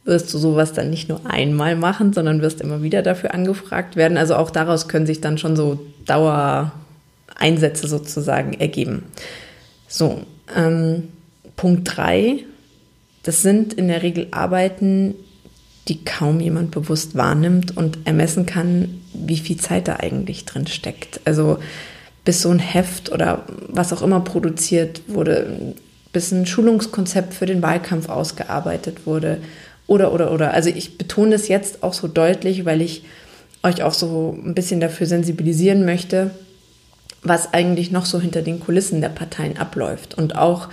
wirst 0.05 0.35
du 0.35 0.39
sowas 0.39 0.73
dann 0.73 0.91
nicht 0.91 1.09
nur 1.09 1.21
einmal 1.31 1.77
machen, 1.77 2.13
sondern 2.13 2.43
wirst 2.43 2.61
immer 2.61 2.83
wieder 2.83 3.03
dafür 3.03 3.35
angefragt 3.35 3.95
werden. 3.95 4.19
Also 4.19 4.35
auch 4.35 4.51
daraus 4.51 4.89
können 4.89 5.07
sich 5.07 5.21
dann 5.21 5.39
schon 5.39 5.55
so 5.55 5.79
Dauereinsätze 6.07 7.87
sozusagen 7.87 8.55
ergeben. 8.55 9.05
So, 9.87 10.23
ähm, 10.57 11.05
Punkt 11.57 11.97
3, 11.97 12.45
das 13.23 13.43
sind 13.43 13.75
in 13.75 13.89
der 13.89 14.03
Regel 14.03 14.29
Arbeiten, 14.31 15.15
die 15.89 16.05
kaum 16.05 16.41
jemand 16.41 16.71
bewusst 16.71 17.17
wahrnimmt 17.17 17.77
und 17.77 17.99
ermessen 18.05 18.47
kann, 18.47 19.01
wie 19.13 19.37
viel 19.37 19.57
Zeit 19.57 19.89
da 19.89 19.97
eigentlich 19.97 20.45
drin 20.45 20.67
steckt. 20.67 21.21
Also 21.25 21.59
bis 22.25 22.43
so 22.43 22.51
ein 22.51 22.61
Heft 22.61 23.11
oder 23.11 23.45
was 23.69 23.93
auch 23.93 24.03
immer 24.03 24.21
produziert 24.21 25.03
wurde, 25.09 25.75
bis 26.13 26.31
ein 26.31 26.47
Schulungskonzept 26.47 27.35
für 27.35 27.47
den 27.47 27.63
Wahlkampf 27.63 28.09
ausgearbeitet 28.09 29.07
wurde 29.07 29.39
oder 29.87 30.13
oder 30.13 30.33
oder. 30.33 30.55
Also 30.55 30.71
ich 30.71 30.99
betone 30.99 31.33
das 31.33 31.49
jetzt 31.49 31.83
auch 31.83 31.95
so 31.95 32.07
deutlich, 32.07 32.65
weil 32.65 32.81
ich 32.81 33.05
euch 33.63 33.83
auch 33.83 33.95
so 33.95 34.39
ein 34.45 34.55
bisschen 34.55 34.81
dafür 34.81 35.07
sensibilisieren 35.07 35.85
möchte, 35.85 36.31
was 37.23 37.53
eigentlich 37.53 37.91
noch 37.91 38.07
so 38.07 38.21
hinter 38.21 38.43
den 38.43 38.61
Kulissen 38.61 39.01
der 39.01 39.09
Parteien 39.09 39.57
abläuft 39.57 40.15
und 40.15 40.37
auch 40.37 40.69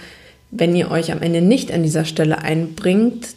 wenn 0.52 0.76
ihr 0.76 0.92
euch 0.92 1.12
am 1.12 1.22
Ende 1.22 1.42
nicht 1.42 1.72
an 1.72 1.84
dieser 1.84 2.06
Stelle 2.06 2.40
einbringt 2.40 3.28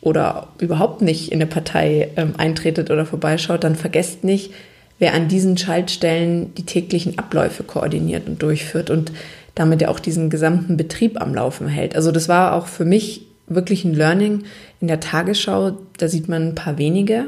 oder 0.00 0.48
überhaupt 0.58 1.02
nicht 1.02 1.32
in 1.32 1.38
eine 1.40 1.46
Partei 1.46 2.10
ähm, 2.16 2.34
eintretet 2.38 2.90
oder 2.90 3.06
vorbeischaut, 3.06 3.64
dann 3.64 3.76
vergesst 3.76 4.24
nicht, 4.24 4.52
wer 4.98 5.14
an 5.14 5.28
diesen 5.28 5.58
Schaltstellen 5.58 6.54
die 6.54 6.64
täglichen 6.64 7.18
Abläufe 7.18 7.64
koordiniert 7.64 8.26
und 8.28 8.42
durchführt 8.42 8.90
und 8.90 9.12
damit 9.54 9.82
ja 9.82 9.88
auch 9.88 10.00
diesen 10.00 10.30
gesamten 10.30 10.76
Betrieb 10.76 11.20
am 11.20 11.34
Laufen 11.34 11.68
hält. 11.68 11.96
Also 11.96 12.12
das 12.12 12.28
war 12.28 12.54
auch 12.54 12.66
für 12.66 12.84
mich 12.84 13.26
wirklich 13.46 13.84
ein 13.84 13.94
Learning 13.94 14.44
in 14.80 14.88
der 14.88 15.00
Tagesschau. 15.00 15.78
Da 15.98 16.08
sieht 16.08 16.28
man 16.28 16.48
ein 16.48 16.54
paar 16.54 16.78
wenige, 16.78 17.26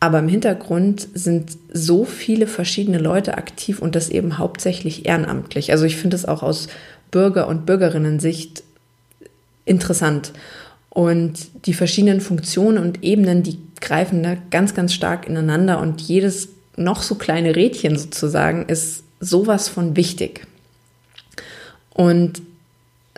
aber 0.00 0.20
im 0.20 0.28
Hintergrund 0.28 1.08
sind 1.14 1.58
so 1.72 2.04
viele 2.04 2.46
verschiedene 2.46 2.98
Leute 2.98 3.36
aktiv 3.36 3.80
und 3.80 3.96
das 3.96 4.08
eben 4.08 4.38
hauptsächlich 4.38 5.06
ehrenamtlich. 5.06 5.72
Also 5.72 5.84
ich 5.84 5.96
finde 5.96 6.16
es 6.16 6.26
auch 6.26 6.42
aus 6.42 6.68
Bürger- 7.10 7.48
und 7.48 7.66
Bürgerinnen-Sicht 7.66 8.62
interessant. 9.64 10.32
Und 10.90 11.66
die 11.66 11.74
verschiedenen 11.74 12.20
Funktionen 12.20 12.78
und 12.78 13.04
Ebenen, 13.04 13.42
die 13.42 13.58
greifen 13.80 14.22
da 14.22 14.36
ganz, 14.50 14.74
ganz 14.74 14.94
stark 14.94 15.28
ineinander 15.28 15.80
und 15.80 16.00
jedes 16.00 16.48
noch 16.76 17.02
so 17.02 17.16
kleine 17.16 17.56
Rädchen 17.56 17.98
sozusagen 17.98 18.66
ist 18.66 19.04
sowas 19.20 19.68
von 19.68 19.96
wichtig. 19.96 20.46
Und 21.90 22.42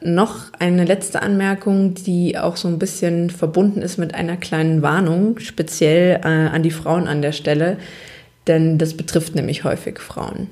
noch 0.02 0.52
eine 0.58 0.84
letzte 0.84 1.20
Anmerkung, 1.20 1.94
die 1.94 2.38
auch 2.38 2.56
so 2.56 2.68
ein 2.68 2.78
bisschen 2.78 3.28
verbunden 3.28 3.82
ist 3.82 3.98
mit 3.98 4.14
einer 4.14 4.38
kleinen 4.38 4.80
Warnung, 4.80 5.38
speziell 5.38 6.20
äh, 6.22 6.26
an 6.26 6.62
die 6.62 6.70
Frauen 6.70 7.06
an 7.06 7.20
der 7.20 7.32
Stelle, 7.32 7.76
denn 8.46 8.78
das 8.78 8.94
betrifft 8.94 9.34
nämlich 9.34 9.64
häufig 9.64 9.98
Frauen. 9.98 10.48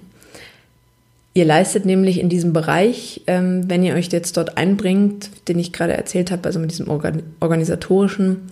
Ihr 1.35 1.45
leistet 1.45 1.85
nämlich 1.85 2.19
in 2.19 2.29
diesem 2.29 2.53
Bereich, 2.53 3.23
ähm, 3.27 3.69
wenn 3.69 3.85
ihr 3.85 3.95
euch 3.95 4.09
jetzt 4.09 4.37
dort 4.37 4.57
einbringt, 4.57 5.31
den 5.49 5.59
ich 5.59 5.73
gerade 5.73 5.93
erzählt 5.93 6.31
habe, 6.31 6.45
also 6.47 6.59
mit 6.59 6.71
diesem 6.71 6.89
Organ 6.89 7.23
organisatorischen, 7.41 8.49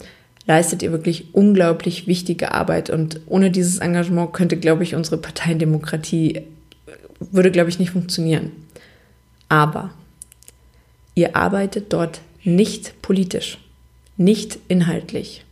leistet 0.46 0.82
ihr 0.82 0.92
wirklich 0.92 1.34
unglaublich 1.34 2.06
wichtige 2.06 2.52
Arbeit. 2.52 2.90
Und 2.90 3.20
ohne 3.26 3.50
dieses 3.50 3.78
Engagement 3.78 4.32
könnte, 4.32 4.56
glaube 4.56 4.84
ich, 4.84 4.94
unsere 4.94 5.16
Parteiendemokratie, 5.16 6.42
würde, 7.18 7.50
glaube 7.50 7.70
ich, 7.70 7.78
nicht 7.78 7.90
funktionieren. 7.90 8.52
Aber 9.48 9.90
ihr 11.14 11.34
arbeitet 11.34 11.92
dort 11.92 12.20
nicht 12.44 13.00
politisch, 13.02 13.58
nicht 14.16 14.58
inhaltlich. 14.68 15.45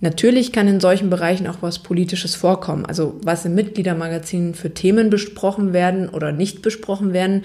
Natürlich 0.00 0.52
kann 0.52 0.68
in 0.68 0.80
solchen 0.80 1.08
Bereichen 1.08 1.46
auch 1.46 1.58
was 1.60 1.78
Politisches 1.78 2.34
vorkommen. 2.34 2.84
Also 2.84 3.18
was 3.22 3.44
im 3.44 3.54
Mitgliedermagazin 3.54 4.54
für 4.54 4.74
Themen 4.74 5.08
besprochen 5.08 5.72
werden 5.72 6.08
oder 6.08 6.32
nicht 6.32 6.62
besprochen 6.62 7.12
werden, 7.12 7.42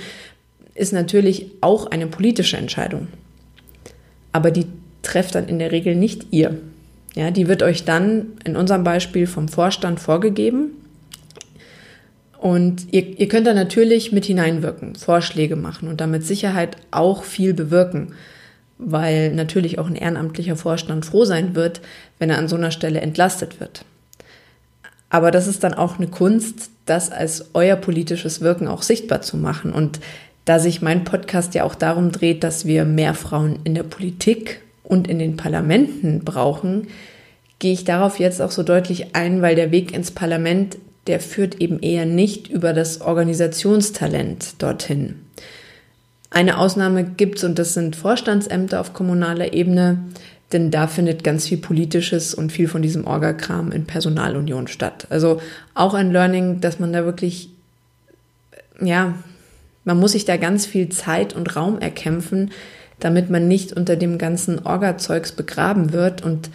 ist 0.75 0.93
natürlich 0.93 1.51
auch 1.61 1.87
eine 1.87 2.07
politische 2.07 2.57
Entscheidung. 2.57 3.07
Aber 4.31 4.51
die 4.51 4.65
trefft 5.01 5.35
dann 5.35 5.47
in 5.47 5.59
der 5.59 5.71
Regel 5.71 5.95
nicht 5.95 6.27
ihr. 6.31 6.57
Ja, 7.15 7.31
die 7.31 7.47
wird 7.47 7.63
euch 7.63 7.85
dann 7.85 8.27
in 8.43 8.55
unserem 8.55 8.83
Beispiel 8.83 9.27
vom 9.27 9.47
Vorstand 9.47 9.99
vorgegeben. 9.99 10.71
Und 12.37 12.87
ihr, 12.91 13.19
ihr 13.19 13.27
könnt 13.27 13.47
da 13.47 13.53
natürlich 13.53 14.11
mit 14.11 14.25
hineinwirken, 14.25 14.95
Vorschläge 14.95 15.55
machen 15.55 15.89
und 15.89 15.99
damit 15.99 16.25
Sicherheit 16.25 16.77
auch 16.91 17.23
viel 17.23 17.53
bewirken 17.53 18.13
weil 18.79 19.31
natürlich 19.33 19.77
auch 19.77 19.87
ein 19.87 19.95
ehrenamtlicher 19.95 20.55
Vorstand 20.55 21.05
froh 21.05 21.25
sein 21.25 21.53
wird, 21.53 21.81
wenn 22.17 22.29
er 22.29 22.37
an 22.39 22.47
so 22.47 22.55
einer 22.55 22.71
Stelle 22.71 23.01
entlastet 23.01 23.59
wird. 23.59 23.85
Aber 25.09 25.31
das 25.31 25.47
ist 25.47 25.63
dann 25.63 25.73
auch 25.73 25.97
eine 25.97 26.07
Kunst, 26.07 26.71
das 26.85 27.11
als 27.11 27.49
euer 27.53 27.75
politisches 27.75 28.41
Wirken 28.41 28.67
auch 28.67 28.81
sichtbar 28.81 29.21
zu 29.21 29.37
machen. 29.37 29.73
Und 29.73 29.99
da 30.45 30.59
sich 30.59 30.81
mein 30.81 31.03
Podcast 31.03 31.53
ja 31.55 31.63
auch 31.63 31.75
darum 31.75 32.11
dreht, 32.11 32.43
dass 32.43 32.65
wir 32.65 32.85
mehr 32.85 33.13
Frauen 33.13 33.59
in 33.65 33.75
der 33.75 33.83
Politik 33.83 34.61
und 34.83 35.07
in 35.07 35.19
den 35.19 35.35
Parlamenten 35.35 36.21
brauchen, 36.23 36.87
gehe 37.59 37.73
ich 37.73 37.83
darauf 37.83 38.17
jetzt 38.17 38.41
auch 38.41 38.51
so 38.51 38.63
deutlich 38.63 39.15
ein, 39.15 39.41
weil 39.41 39.55
der 39.55 39.71
Weg 39.71 39.93
ins 39.93 40.11
Parlament, 40.11 40.77
der 41.07 41.19
führt 41.19 41.55
eben 41.61 41.79
eher 41.81 42.05
nicht 42.05 42.47
über 42.47 42.73
das 42.73 43.01
Organisationstalent 43.01 44.61
dorthin. 44.61 45.15
Eine 46.29 46.59
Ausnahme 46.59 47.03
gibt's 47.03 47.43
und 47.43 47.57
das 47.57 47.73
sind 47.73 47.95
Vorstandsämter 47.95 48.79
auf 48.79 48.93
kommunaler 48.93 49.53
Ebene, 49.53 49.97
denn 50.51 50.71
da 50.71 50.87
findet 50.87 51.23
ganz 51.23 51.47
viel 51.47 51.57
Politisches 51.57 52.33
und 52.33 52.51
viel 52.51 52.67
von 52.67 52.81
diesem 52.81 53.05
Orgakram 53.05 53.71
in 53.71 53.85
Personalunion 53.85 54.67
statt. 54.67 55.07
Also 55.09 55.41
auch 55.73 55.93
ein 55.93 56.11
Learning, 56.11 56.61
dass 56.61 56.79
man 56.79 56.93
da 56.93 57.05
wirklich, 57.05 57.49
ja, 58.79 59.15
man 59.85 59.99
muss 59.99 60.11
sich 60.11 60.25
da 60.25 60.37
ganz 60.37 60.65
viel 60.65 60.89
Zeit 60.89 61.33
und 61.33 61.55
Raum 61.55 61.79
erkämpfen, 61.79 62.51
damit 62.99 63.29
man 63.29 63.47
nicht 63.47 63.73
unter 63.73 63.95
dem 63.95 64.17
ganzen 64.17 64.59
Orga-Zeugs 64.65 65.31
begraben 65.31 65.93
wird 65.93 66.23
und 66.23 66.49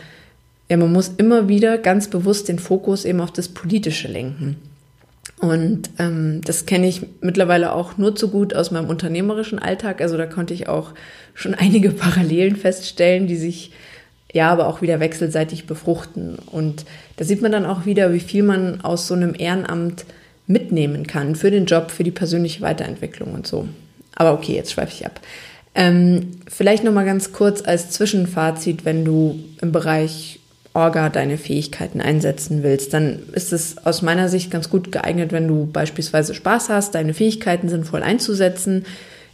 ja, 0.68 0.76
man 0.76 0.92
muss 0.92 1.12
immer 1.16 1.48
wieder 1.48 1.78
ganz 1.78 2.08
bewusst 2.08 2.48
den 2.48 2.58
Fokus 2.58 3.04
eben 3.04 3.20
auf 3.20 3.32
das 3.32 3.48
Politische 3.48 4.08
lenken. 4.08 4.56
Und 5.40 5.90
ähm, 5.98 6.40
das 6.44 6.64
kenne 6.64 6.86
ich 6.86 7.02
mittlerweile 7.20 7.72
auch 7.72 7.98
nur 7.98 8.14
zu 8.14 8.28
gut 8.28 8.54
aus 8.54 8.70
meinem 8.70 8.88
unternehmerischen 8.88 9.58
Alltag. 9.58 10.00
Also 10.00 10.16
da 10.16 10.26
konnte 10.26 10.54
ich 10.54 10.68
auch 10.68 10.92
schon 11.34 11.54
einige 11.58 11.90
Parallelen 11.90 12.56
feststellen, 12.56 13.26
die 13.26 13.36
sich 13.36 13.72
ja 14.32 14.50
aber 14.50 14.66
auch 14.66 14.82
wieder 14.82 15.00
wechselseitig 15.00 15.66
befruchten. 15.66 16.36
Und 16.50 16.84
da 17.16 17.24
sieht 17.24 17.42
man 17.42 17.52
dann 17.52 17.66
auch 17.66 17.86
wieder, 17.86 18.12
wie 18.12 18.20
viel 18.20 18.42
man 18.42 18.80
aus 18.80 19.06
so 19.06 19.14
einem 19.14 19.34
Ehrenamt 19.36 20.04
mitnehmen 20.46 21.06
kann 21.06 21.36
für 21.36 21.50
den 21.50 21.66
Job, 21.66 21.90
für 21.90 22.04
die 22.04 22.10
persönliche 22.10 22.60
Weiterentwicklung 22.60 23.32
und 23.32 23.46
so. 23.46 23.68
Aber 24.14 24.32
okay, 24.32 24.54
jetzt 24.54 24.72
schweife 24.72 24.92
ich 24.92 25.06
ab. 25.06 25.20
Ähm, 25.74 26.32
vielleicht 26.46 26.84
noch 26.84 26.92
mal 26.92 27.04
ganz 27.04 27.32
kurz 27.32 27.62
als 27.62 27.90
Zwischenfazit, 27.90 28.84
wenn 28.84 29.04
du 29.04 29.40
im 29.60 29.72
Bereich 29.72 30.40
Orga 30.74 31.08
deine 31.08 31.38
Fähigkeiten 31.38 32.00
einsetzen 32.00 32.64
willst, 32.64 32.92
dann 32.92 33.20
ist 33.32 33.52
es 33.52 33.86
aus 33.86 34.02
meiner 34.02 34.28
Sicht 34.28 34.50
ganz 34.50 34.68
gut 34.68 34.90
geeignet, 34.90 35.30
wenn 35.30 35.46
du 35.46 35.66
beispielsweise 35.66 36.34
Spaß 36.34 36.68
hast, 36.68 36.96
deine 36.96 37.14
Fähigkeiten 37.14 37.68
sinnvoll 37.68 38.02
einzusetzen. 38.02 38.84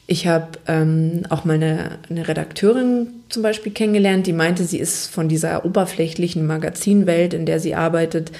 Ich 0.06 0.26
habe 0.26 0.49
ähm, 0.68 1.23
auch 1.30 1.47
mal 1.47 1.54
eine, 1.54 1.99
eine 2.11 2.28
Redakteurin 2.28 3.06
zum 3.30 3.42
Beispiel 3.42 3.73
kennengelernt, 3.73 4.26
die 4.26 4.35
meinte, 4.35 4.64
sie 4.64 4.78
ist 4.78 5.06
von 5.06 5.28
dieser 5.28 5.64
oberflächlichen 5.64 6.47
Magazinwelt, 6.47 7.32
in 7.32 7.47
der 7.47 7.59
sie 7.59 7.75
arbeitet, 7.75 8.32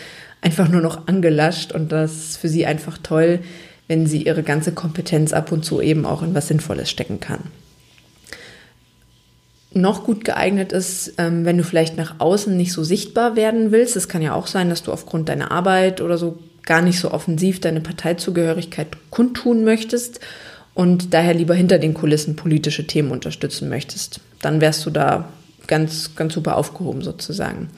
einfach 0.43 0.69
nur 0.69 0.83
noch 0.83 1.07
angelascht 1.07 1.73
und 1.73 1.93
das 1.93 2.13
ist 2.13 2.37
für 2.37 2.49
sie 2.49 2.67
einfach 2.67 2.99
toll, 2.99 3.39
wenn 3.89 4.07
sie 4.07 4.25
ihre 4.25 4.43
ganze 4.43 4.73
Kompetenz 4.73 5.33
ab 5.33 5.53
und 5.53 5.65
zu 5.65 5.81
eben 5.81 6.05
auch 6.05 6.23
in 6.23 6.35
was 6.35 6.49
Sinnvolles 6.49 6.91
stecken 6.91 7.19
kann 7.19 7.41
noch 9.73 10.05
gut 10.05 10.25
geeignet 10.25 10.73
ist, 10.73 11.15
ähm, 11.19 11.45
wenn 11.45 11.57
du 11.57 11.65
vielleicht 11.65 11.97
nach 11.97 12.17
außen 12.19 12.57
nicht 12.57 12.73
so 12.73 12.83
sichtbar 12.83 13.37
werden 13.37 13.71
willst. 13.71 13.97
Es 13.97 14.09
kann 14.09 14.23
ja 14.23 14.35
auch 14.35 14.47
sein, 14.47 14.69
dass 14.69 14.83
du 14.83 14.93
aufgrund 14.93 15.29
deiner 15.29 15.51
Arbeit 15.53 16.01
oder 16.01 16.19
so 16.19 16.39
gar 16.65 16.83
nicht 16.83 16.99
so 16.99 17.13
offensiv 17.13 17.61
deine 17.61 17.81
Parteizugehörigkeit 17.81 18.89
kundtun 19.11 19.65
möchtest 19.65 20.21
und 20.75 21.15
daher 21.15 21.35
lieber 21.35 21.55
hinter 21.55 21.79
den 21.79 21.95
Kulissen 21.95 22.37
politische 22.37 22.87
Themen 22.87 23.11
unterstützen 23.11 23.69
möchtest. 23.69 24.21
Dann 24.43 24.61
wärst 24.61 24.85
du 24.87 24.91
da 24.91 25.29
ganz, 25.67 26.17
ganz 26.17 26.35
super 26.35 26.57
aufgehoben 26.57 27.03
sozusagen. 27.03 27.69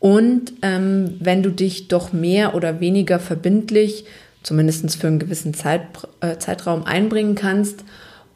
Und 0.00 0.52
ähm, 0.62 1.14
wenn 1.20 1.42
du 1.42 1.50
dich 1.50 1.88
doch 1.88 2.12
mehr 2.12 2.54
oder 2.54 2.80
weniger 2.80 3.18
verbindlich, 3.18 4.04
zumindest 4.42 4.96
für 4.96 5.06
einen 5.06 5.18
gewissen 5.18 5.54
Zeit, 5.54 5.82
äh, 6.20 6.36
Zeitraum 6.38 6.84
einbringen 6.84 7.36
kannst 7.36 7.84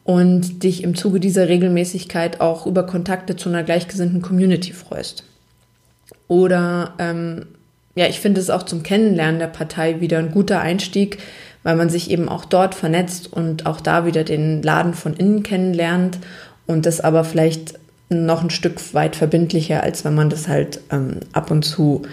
und 0.07 0.63
dich 0.63 0.85
im 0.85 0.95
Zuge 0.95 1.19
dieser 1.19 1.49
Regelmäßigkeit 1.49 2.39
auch 2.39 2.65
über 2.65 2.85
Kontakte 2.85 3.35
zu 3.35 3.49
einer 3.49 3.63
gleichgesinnten 3.63 4.21
Community 4.21 4.71
freust. 4.71 5.25
Oder 6.29 6.93
ähm, 6.97 7.45
ja, 7.93 8.07
ich 8.07 8.21
finde 8.21 8.39
es 8.39 8.49
auch 8.49 8.63
zum 8.63 8.83
Kennenlernen 8.83 9.39
der 9.39 9.47
Partei 9.47 9.99
wieder 9.99 10.19
ein 10.19 10.31
guter 10.31 10.61
Einstieg, 10.61 11.17
weil 11.63 11.75
man 11.75 11.89
sich 11.89 12.09
eben 12.09 12.29
auch 12.29 12.45
dort 12.45 12.73
vernetzt 12.73 13.33
und 13.33 13.65
auch 13.65 13.81
da 13.81 14.05
wieder 14.05 14.23
den 14.23 14.63
Laden 14.63 14.93
von 14.93 15.13
innen 15.13 15.43
kennenlernt 15.43 16.19
und 16.67 16.85
das 16.85 17.01
aber 17.01 17.25
vielleicht 17.25 17.73
noch 18.07 18.41
ein 18.41 18.49
Stück 18.49 18.93
weit 18.93 19.17
verbindlicher, 19.17 19.83
als 19.83 20.05
wenn 20.05 20.15
man 20.15 20.29
das 20.29 20.47
halt 20.47 20.79
ähm, 20.89 21.19
ab 21.33 21.51
und 21.51 21.63
zu 21.63 22.03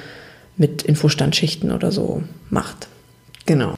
mit 0.56 0.82
Infostandschichten 0.82 1.70
oder 1.70 1.92
so 1.92 2.24
macht. 2.50 2.88
Genau. 3.46 3.76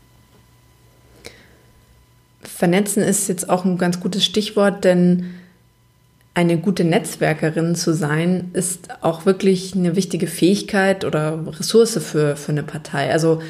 Vernetzen 2.57 3.03
ist 3.03 3.29
jetzt 3.29 3.51
auch 3.51 3.67
ein 3.67 3.77
ganz 3.77 4.01
gutes 4.01 4.25
Stichwort, 4.25 4.83
denn 4.85 5.35
eine 6.33 6.57
gute 6.57 6.85
Netzwerkerin 6.85 7.75
zu 7.75 7.93
sein, 7.93 8.51
ist 8.55 8.89
auch 9.03 9.27
wirklich 9.27 9.75
eine 9.75 9.95
wichtige 9.95 10.27
Fähigkeit 10.27 11.05
oder 11.05 11.39
Ressource 11.47 11.99
für, 12.03 12.35
für 12.35 12.53
eine 12.53 12.63
Partei. 12.63 13.13
Also 13.13 13.43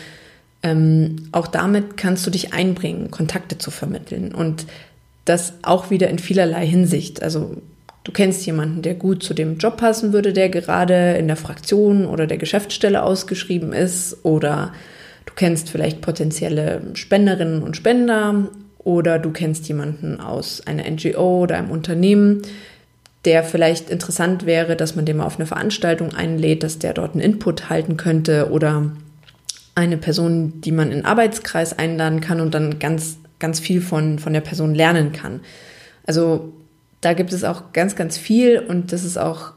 ähm, 0.65 1.29
auch 1.31 1.47
damit 1.47 1.97
kannst 1.97 2.27
du 2.27 2.33
dich 2.33 2.53
einbringen, 2.53 3.13
Kontakte 3.13 3.59
zu 3.59 3.71
vermitteln. 3.71 4.35
Und 4.35 4.67
das 5.25 5.53
auch 5.63 5.89
wieder 5.91 6.09
in 6.09 6.19
vielerlei 6.19 6.67
Hinsicht. 6.67 7.23
Also 7.23 7.59
du 8.03 8.11
kennst 8.11 8.45
jemanden, 8.45 8.83
der 8.83 8.95
gut 8.95 9.23
zu 9.23 9.35
dem 9.35 9.59
Job 9.59 9.77
passen 9.77 10.13
würde, 10.13 10.33
der 10.33 10.49
gerade 10.49 11.15
in 11.17 11.29
der 11.29 11.37
Fraktion 11.37 12.07
oder 12.07 12.27
der 12.27 12.39
Geschäftsstelle 12.39 13.05
ausgeschrieben 13.05 13.73
ist. 13.73 14.25
Oder 14.25 14.73
du 15.27 15.33
kennst 15.37 15.71
vielleicht 15.71 16.01
potenzielle 16.01 16.83
Spenderinnen 16.95 17.63
und 17.63 17.77
Spender 17.77 18.49
oder 18.87 19.19
du 19.19 19.33
kennst 19.33 19.67
jemanden 19.67 20.21
aus 20.21 20.65
einer 20.65 20.89
NGO 20.89 21.43
oder 21.43 21.59
einem 21.59 21.73
Unternehmen, 21.73 22.43
der 23.25 23.43
vielleicht 23.43 23.91
interessant 23.91 24.47
wäre, 24.47 24.77
dass 24.77 24.95
man 24.95 25.05
den 25.05 25.17
mal 25.17 25.27
auf 25.27 25.39
eine 25.39 25.47
Veranstaltung 25.47 26.15
einlädt, 26.15 26.63
dass 26.63 26.79
der 26.79 26.95
dort 26.95 27.15
einen 27.15 27.21
Input 27.21 27.69
halten 27.69 27.97
könnte 27.97 28.49
oder 28.53 28.93
eine 29.75 29.97
Person, 29.97 30.61
die 30.61 30.71
man 30.71 30.93
in 30.93 30.99
den 30.99 31.05
Arbeitskreis 31.05 31.77
einladen 31.77 32.21
kann 32.21 32.41
und 32.41 32.55
dann 32.55 32.79
ganz, 32.79 33.17
ganz 33.41 33.59
viel 33.59 33.81
von, 33.81 34.21
von 34.21 34.33
der 34.33 34.41
Person 34.41 34.73
lernen 34.73 35.11
kann. 35.11 35.41
Also 36.07 36.53
da 37.01 37.13
gibt 37.13 37.33
es 37.33 37.43
auch 37.43 37.73
ganz, 37.73 37.97
ganz 37.97 38.17
viel 38.17 38.61
und 38.61 38.93
das 38.93 39.03
ist 39.03 39.19
auch 39.19 39.51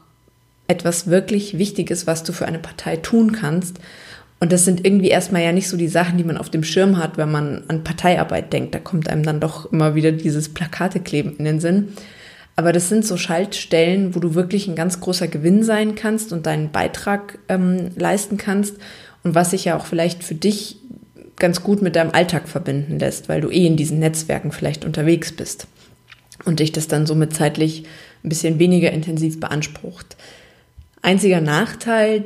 etwas 0.66 1.06
wirklich 1.06 1.56
Wichtiges, 1.56 2.08
was 2.08 2.24
du 2.24 2.32
für 2.32 2.46
eine 2.46 2.58
Partei 2.58 2.96
tun 2.96 3.30
kannst. 3.30 3.78
Und 4.40 4.52
das 4.52 4.64
sind 4.64 4.86
irgendwie 4.86 5.08
erstmal 5.08 5.42
ja 5.42 5.52
nicht 5.52 5.68
so 5.68 5.76
die 5.76 5.88
Sachen, 5.88 6.16
die 6.16 6.24
man 6.24 6.38
auf 6.38 6.48
dem 6.48 6.64
Schirm 6.64 6.96
hat, 6.96 7.18
wenn 7.18 7.30
man 7.30 7.62
an 7.68 7.84
Parteiarbeit 7.84 8.52
denkt. 8.52 8.74
Da 8.74 8.78
kommt 8.78 9.08
einem 9.08 9.22
dann 9.22 9.38
doch 9.38 9.70
immer 9.70 9.94
wieder 9.94 10.12
dieses 10.12 10.48
Plakatekleben 10.48 11.36
in 11.36 11.44
den 11.44 11.60
Sinn. 11.60 11.88
Aber 12.56 12.72
das 12.72 12.88
sind 12.88 13.06
so 13.06 13.18
Schaltstellen, 13.18 14.14
wo 14.14 14.20
du 14.20 14.34
wirklich 14.34 14.66
ein 14.66 14.74
ganz 14.74 15.00
großer 15.00 15.28
Gewinn 15.28 15.62
sein 15.62 15.94
kannst 15.94 16.32
und 16.32 16.46
deinen 16.46 16.72
Beitrag 16.72 17.38
ähm, 17.48 17.90
leisten 17.96 18.38
kannst. 18.38 18.76
Und 19.22 19.34
was 19.34 19.50
sich 19.50 19.66
ja 19.66 19.76
auch 19.76 19.84
vielleicht 19.84 20.24
für 20.24 20.34
dich 20.34 20.78
ganz 21.36 21.62
gut 21.62 21.82
mit 21.82 21.96
deinem 21.96 22.10
Alltag 22.10 22.48
verbinden 22.48 22.98
lässt, 22.98 23.28
weil 23.28 23.42
du 23.42 23.50
eh 23.50 23.66
in 23.66 23.76
diesen 23.76 23.98
Netzwerken 23.98 24.52
vielleicht 24.52 24.84
unterwegs 24.86 25.32
bist 25.32 25.66
und 26.44 26.60
dich 26.60 26.72
das 26.72 26.88
dann 26.88 27.06
somit 27.06 27.34
zeitlich 27.34 27.84
ein 28.24 28.28
bisschen 28.28 28.58
weniger 28.58 28.90
intensiv 28.90 29.40
beansprucht. 29.40 30.16
Einziger 31.02 31.40
Nachteil, 31.40 32.24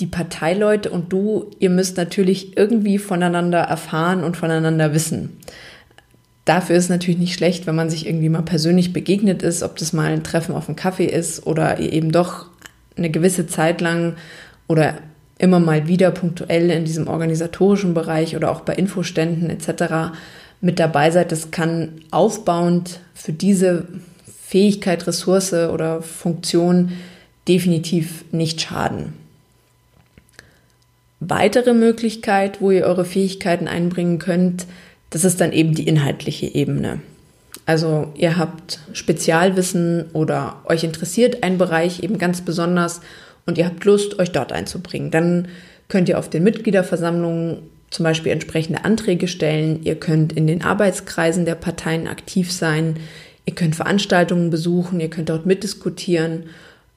die 0.00 0.06
Parteileute 0.06 0.90
und 0.90 1.12
du, 1.12 1.50
ihr 1.58 1.70
müsst 1.70 1.96
natürlich 1.96 2.56
irgendwie 2.56 2.98
voneinander 2.98 3.60
erfahren 3.60 4.24
und 4.24 4.36
voneinander 4.36 4.92
wissen. 4.92 5.38
Dafür 6.44 6.76
ist 6.76 6.90
natürlich 6.90 7.18
nicht 7.18 7.34
schlecht, 7.34 7.66
wenn 7.66 7.74
man 7.74 7.90
sich 7.90 8.06
irgendwie 8.06 8.28
mal 8.28 8.42
persönlich 8.42 8.92
begegnet 8.92 9.42
ist, 9.42 9.62
ob 9.62 9.76
das 9.76 9.92
mal 9.92 10.12
ein 10.12 10.22
Treffen 10.22 10.54
auf 10.54 10.66
dem 10.66 10.76
Kaffee 10.76 11.06
ist 11.06 11.46
oder 11.46 11.80
ihr 11.80 11.92
eben 11.92 12.12
doch 12.12 12.46
eine 12.96 13.10
gewisse 13.10 13.46
Zeit 13.46 13.80
lang 13.80 14.16
oder 14.68 14.94
immer 15.38 15.60
mal 15.60 15.88
wieder 15.88 16.10
punktuell 16.10 16.70
in 16.70 16.84
diesem 16.84 17.08
organisatorischen 17.08 17.94
Bereich 17.94 18.36
oder 18.36 18.50
auch 18.50 18.60
bei 18.60 18.74
Infoständen 18.74 19.50
etc. 19.50 20.16
mit 20.60 20.78
dabei 20.78 21.10
seid. 21.10 21.32
Das 21.32 21.50
kann 21.50 22.00
aufbauend 22.10 23.00
für 23.14 23.32
diese 23.32 23.88
Fähigkeit, 24.42 25.06
Ressource 25.06 25.52
oder 25.52 26.00
Funktion 26.02 26.92
definitiv 27.48 28.24
nicht 28.30 28.60
schaden. 28.60 29.25
Weitere 31.28 31.74
Möglichkeit, 31.74 32.60
wo 32.60 32.70
ihr 32.70 32.84
eure 32.84 33.04
Fähigkeiten 33.04 33.68
einbringen 33.68 34.18
könnt, 34.18 34.66
das 35.10 35.24
ist 35.24 35.40
dann 35.40 35.52
eben 35.52 35.74
die 35.74 35.88
inhaltliche 35.88 36.46
Ebene. 36.46 37.00
Also 37.64 38.12
ihr 38.14 38.38
habt 38.38 38.78
Spezialwissen 38.92 40.04
oder 40.12 40.60
euch 40.66 40.84
interessiert 40.84 41.42
ein 41.42 41.58
Bereich 41.58 42.02
eben 42.02 42.18
ganz 42.18 42.42
besonders 42.42 43.00
und 43.44 43.58
ihr 43.58 43.66
habt 43.66 43.84
Lust, 43.84 44.18
euch 44.20 44.30
dort 44.30 44.52
einzubringen. 44.52 45.10
Dann 45.10 45.48
könnt 45.88 46.08
ihr 46.08 46.18
auf 46.18 46.30
den 46.30 46.44
Mitgliederversammlungen 46.44 47.58
zum 47.90 48.04
Beispiel 48.04 48.32
entsprechende 48.32 48.84
Anträge 48.84 49.26
stellen. 49.26 49.82
Ihr 49.82 49.96
könnt 49.96 50.32
in 50.32 50.46
den 50.46 50.62
Arbeitskreisen 50.62 51.44
der 51.44 51.54
Parteien 51.54 52.06
aktiv 52.06 52.52
sein. 52.52 52.96
Ihr 53.46 53.54
könnt 53.54 53.74
Veranstaltungen 53.74 54.50
besuchen. 54.50 55.00
Ihr 55.00 55.10
könnt 55.10 55.28
dort 55.28 55.46
mitdiskutieren 55.46 56.44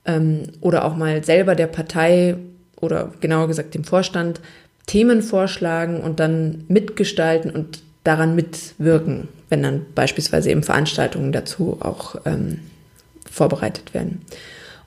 ähm, 0.05 0.43
oder 0.61 0.85
auch 0.85 0.95
mal 0.95 1.23
selber 1.23 1.55
der 1.55 1.67
Partei 1.67 2.35
oder 2.81 3.11
genauer 3.21 3.47
gesagt 3.47 3.75
dem 3.75 3.83
Vorstand 3.83 4.41
Themen 4.85 5.21
vorschlagen 5.21 6.01
und 6.01 6.19
dann 6.19 6.63
mitgestalten 6.67 7.51
und 7.51 7.81
daran 8.03 8.35
mitwirken, 8.35 9.27
wenn 9.49 9.61
dann 9.61 9.85
beispielsweise 9.93 10.49
eben 10.49 10.63
Veranstaltungen 10.63 11.31
dazu 11.31 11.77
auch 11.79 12.15
ähm, 12.25 12.59
vorbereitet 13.29 13.93
werden. 13.93 14.21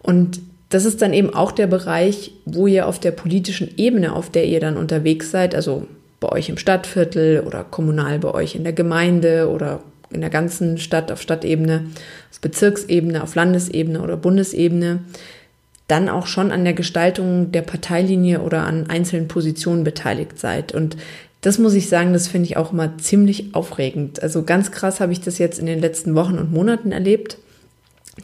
Und 0.00 0.40
das 0.70 0.86
ist 0.86 1.02
dann 1.02 1.12
eben 1.12 1.32
auch 1.34 1.52
der 1.52 1.66
Bereich, 1.66 2.32
wo 2.46 2.66
ihr 2.66 2.88
auf 2.88 2.98
der 2.98 3.10
politischen 3.10 3.70
Ebene, 3.76 4.16
auf 4.16 4.30
der 4.30 4.46
ihr 4.46 4.58
dann 4.58 4.76
unterwegs 4.76 5.30
seid, 5.30 5.54
also 5.54 5.86
bei 6.18 6.30
euch 6.30 6.48
im 6.48 6.56
Stadtviertel 6.56 7.40
oder 7.40 7.62
kommunal 7.62 8.18
bei 8.18 8.32
euch 8.32 8.54
in 8.54 8.64
der 8.64 8.72
Gemeinde 8.72 9.50
oder 9.50 9.82
in 10.10 10.20
der 10.20 10.30
ganzen 10.30 10.78
Stadt 10.78 11.12
auf 11.12 11.20
Stadtebene, 11.20 11.86
auf 12.30 12.40
Bezirksebene, 12.40 13.22
auf 13.22 13.34
Landesebene 13.34 14.00
oder 14.00 14.16
Bundesebene, 14.16 15.00
dann 15.92 16.08
auch 16.08 16.26
schon 16.26 16.50
an 16.52 16.64
der 16.64 16.72
Gestaltung 16.72 17.52
der 17.52 17.60
Parteilinie 17.60 18.40
oder 18.40 18.64
an 18.64 18.88
einzelnen 18.88 19.28
Positionen 19.28 19.84
beteiligt 19.84 20.38
seid. 20.38 20.72
Und 20.72 20.96
das 21.42 21.58
muss 21.58 21.74
ich 21.74 21.90
sagen, 21.90 22.14
das 22.14 22.28
finde 22.28 22.46
ich 22.46 22.56
auch 22.56 22.72
immer 22.72 22.96
ziemlich 22.96 23.54
aufregend. 23.54 24.22
Also 24.22 24.42
ganz 24.42 24.70
krass 24.72 25.00
habe 25.00 25.12
ich 25.12 25.20
das 25.20 25.36
jetzt 25.36 25.58
in 25.58 25.66
den 25.66 25.80
letzten 25.80 26.14
Wochen 26.14 26.38
und 26.38 26.50
Monaten 26.50 26.92
erlebt. 26.92 27.36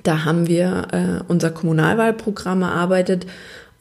Da 0.02 0.24
haben 0.24 0.48
wir 0.48 0.88
äh, 0.92 1.24
unser 1.30 1.50
Kommunalwahlprogramm 1.50 2.62
erarbeitet 2.62 3.26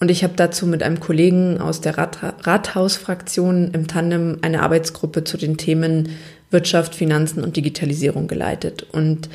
und 0.02 0.12
ich 0.12 0.26
habe 0.26 0.34
dazu 0.36 0.68
mit 0.68 0.84
einem 0.84 1.00
Kollegen 1.00 1.62
aus 1.62 1.80
der 1.80 1.98
Rat 1.98 2.18
Rathausfraktion 2.46 3.72
im 3.72 3.88
Tandem 3.88 4.40
eine 4.42 4.64
Arbeitsgruppe 4.64 5.24
zu 5.24 5.38
den 5.38 5.56
Themen 5.56 6.10
Wirtschaft, 6.52 6.94
Finanzen 6.94 7.42
und 7.42 7.56
Digitalisierung 7.56 8.28
geleitet. 8.28 8.86
Und 8.92 9.30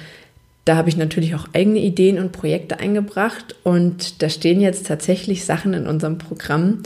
da 0.65 0.77
habe 0.77 0.89
ich 0.89 0.97
natürlich 0.97 1.35
auch 1.35 1.49
eigene 1.53 1.81
Ideen 1.81 2.19
und 2.19 2.33
Projekte 2.33 2.79
eingebracht 2.79 3.57
und 3.65 4.23
da 4.23 4.29
stehen 4.29 4.61
jetzt 4.61 4.87
tatsächlich 4.87 5.45
Sachen 5.45 5.75
in 5.75 5.87
unserem 5.87 6.19
Programm, 6.19 6.83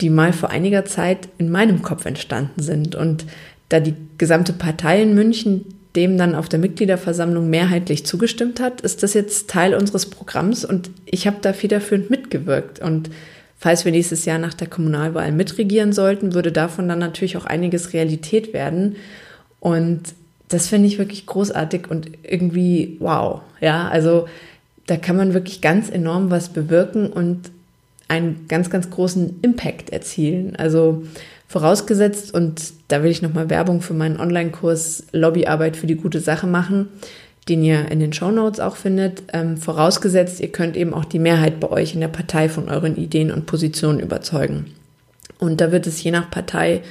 die 0.00 0.10
mal 0.10 0.32
vor 0.32 0.50
einiger 0.50 0.84
Zeit 0.84 1.28
in 1.38 1.50
meinem 1.50 1.82
Kopf 1.82 2.04
entstanden 2.04 2.62
sind. 2.62 2.94
Und 2.94 3.24
da 3.68 3.80
die 3.80 3.94
gesamte 4.18 4.52
Partei 4.52 5.02
in 5.02 5.14
München 5.14 5.64
dem 5.96 6.18
dann 6.18 6.34
auf 6.34 6.48
der 6.48 6.58
Mitgliederversammlung 6.58 7.50
mehrheitlich 7.50 8.06
zugestimmt 8.06 8.60
hat, 8.60 8.82
ist 8.82 9.02
das 9.02 9.14
jetzt 9.14 9.50
Teil 9.50 9.74
unseres 9.74 10.06
Programms 10.06 10.64
und 10.64 10.90
ich 11.06 11.26
habe 11.26 11.38
da 11.40 11.52
federführend 11.52 12.10
mitgewirkt. 12.10 12.78
Und 12.78 13.10
falls 13.56 13.84
wir 13.84 13.90
nächstes 13.90 14.24
Jahr 14.24 14.38
nach 14.38 14.54
der 14.54 14.68
Kommunalwahl 14.68 15.32
mitregieren 15.32 15.92
sollten, 15.92 16.34
würde 16.34 16.52
davon 16.52 16.88
dann 16.88 17.00
natürlich 17.00 17.36
auch 17.36 17.46
einiges 17.46 17.94
Realität 17.94 18.52
werden. 18.52 18.96
Und 19.60 20.14
das 20.48 20.66
finde 20.66 20.88
ich 20.88 20.98
wirklich 20.98 21.26
großartig 21.26 21.90
und 21.90 22.10
irgendwie 22.22 22.96
wow. 23.00 23.42
Ja, 23.60 23.88
also 23.88 24.26
da 24.86 24.96
kann 24.96 25.16
man 25.16 25.34
wirklich 25.34 25.60
ganz 25.60 25.90
enorm 25.90 26.30
was 26.30 26.48
bewirken 26.48 27.08
und 27.08 27.50
einen 28.08 28.46
ganz, 28.48 28.70
ganz 28.70 28.88
großen 28.88 29.40
Impact 29.42 29.90
erzielen. 29.90 30.56
Also 30.56 31.04
vorausgesetzt, 31.46 32.32
und 32.32 32.72
da 32.88 33.02
will 33.02 33.10
ich 33.10 33.20
nochmal 33.20 33.50
Werbung 33.50 33.82
für 33.82 33.94
meinen 33.94 34.18
Online-Kurs 34.18 35.04
Lobbyarbeit 35.12 35.76
für 35.76 35.86
die 35.86 35.96
gute 35.96 36.20
Sache 36.20 36.46
machen, 36.46 36.88
den 37.50 37.62
ihr 37.62 37.90
in 37.90 38.00
den 38.00 38.14
Show 38.14 38.30
Notes 38.30 38.60
auch 38.60 38.76
findet. 38.76 39.24
Ähm, 39.34 39.58
vorausgesetzt, 39.58 40.40
ihr 40.40 40.52
könnt 40.52 40.76
eben 40.76 40.94
auch 40.94 41.04
die 41.04 41.18
Mehrheit 41.18 41.60
bei 41.60 41.70
euch 41.70 41.94
in 41.94 42.00
der 42.00 42.08
Partei 42.08 42.48
von 42.48 42.70
euren 42.70 42.96
Ideen 42.96 43.30
und 43.30 43.46
Positionen 43.46 44.00
überzeugen. 44.00 44.72
Und 45.38 45.60
da 45.60 45.70
wird 45.70 45.86
es 45.86 46.02
je 46.02 46.10
nach 46.10 46.30
Partei 46.30 46.82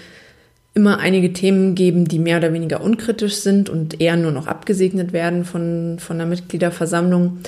immer 0.77 0.99
einige 0.99 1.33
Themen 1.33 1.73
geben, 1.73 2.05
die 2.05 2.19
mehr 2.19 2.37
oder 2.37 2.53
weniger 2.53 2.81
unkritisch 2.81 3.37
sind 3.37 3.67
und 3.67 3.99
eher 3.99 4.15
nur 4.15 4.31
noch 4.31 4.45
abgesegnet 4.45 5.11
werden 5.11 5.43
von, 5.43 5.97
von 5.97 6.19
der 6.19 6.27
Mitgliederversammlung. 6.27 7.39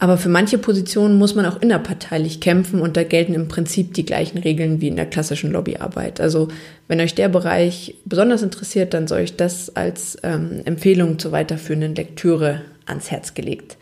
Aber 0.00 0.18
für 0.18 0.28
manche 0.28 0.58
Positionen 0.58 1.18
muss 1.18 1.36
man 1.36 1.46
auch 1.46 1.62
innerparteilich 1.62 2.40
kämpfen 2.40 2.80
und 2.80 2.96
da 2.96 3.04
gelten 3.04 3.34
im 3.34 3.46
Prinzip 3.46 3.94
die 3.94 4.04
gleichen 4.04 4.38
Regeln 4.38 4.80
wie 4.80 4.88
in 4.88 4.96
der 4.96 5.06
klassischen 5.06 5.52
Lobbyarbeit. 5.52 6.20
Also 6.20 6.48
wenn 6.88 7.00
euch 7.00 7.14
der 7.14 7.28
Bereich 7.28 7.94
besonders 8.04 8.42
interessiert, 8.42 8.92
dann 8.92 9.06
soll 9.06 9.20
ich 9.20 9.36
das 9.36 9.76
als 9.76 10.18
ähm, 10.24 10.62
Empfehlung 10.64 11.20
zur 11.20 11.30
weiterführenden 11.30 11.94
Lektüre 11.94 12.62
ans 12.86 13.12
Herz 13.12 13.34
gelegt. 13.34 13.76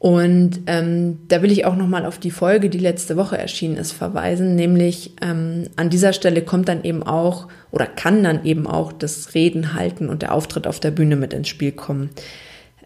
Und 0.00 0.60
ähm, 0.66 1.18
da 1.28 1.42
will 1.42 1.52
ich 1.52 1.66
auch 1.66 1.76
nochmal 1.76 2.06
auf 2.06 2.16
die 2.16 2.30
Folge, 2.30 2.70
die 2.70 2.78
letzte 2.78 3.18
Woche 3.18 3.36
erschienen 3.36 3.76
ist, 3.76 3.92
verweisen. 3.92 4.54
Nämlich 4.54 5.12
ähm, 5.20 5.64
an 5.76 5.90
dieser 5.90 6.14
Stelle 6.14 6.40
kommt 6.40 6.70
dann 6.70 6.84
eben 6.84 7.02
auch 7.02 7.48
oder 7.70 7.84
kann 7.84 8.24
dann 8.24 8.46
eben 8.46 8.66
auch 8.66 8.94
das 8.94 9.34
Reden 9.34 9.74
halten 9.74 10.08
und 10.08 10.22
der 10.22 10.34
Auftritt 10.34 10.66
auf 10.66 10.80
der 10.80 10.90
Bühne 10.90 11.16
mit 11.16 11.34
ins 11.34 11.48
Spiel 11.48 11.72
kommen. 11.72 12.08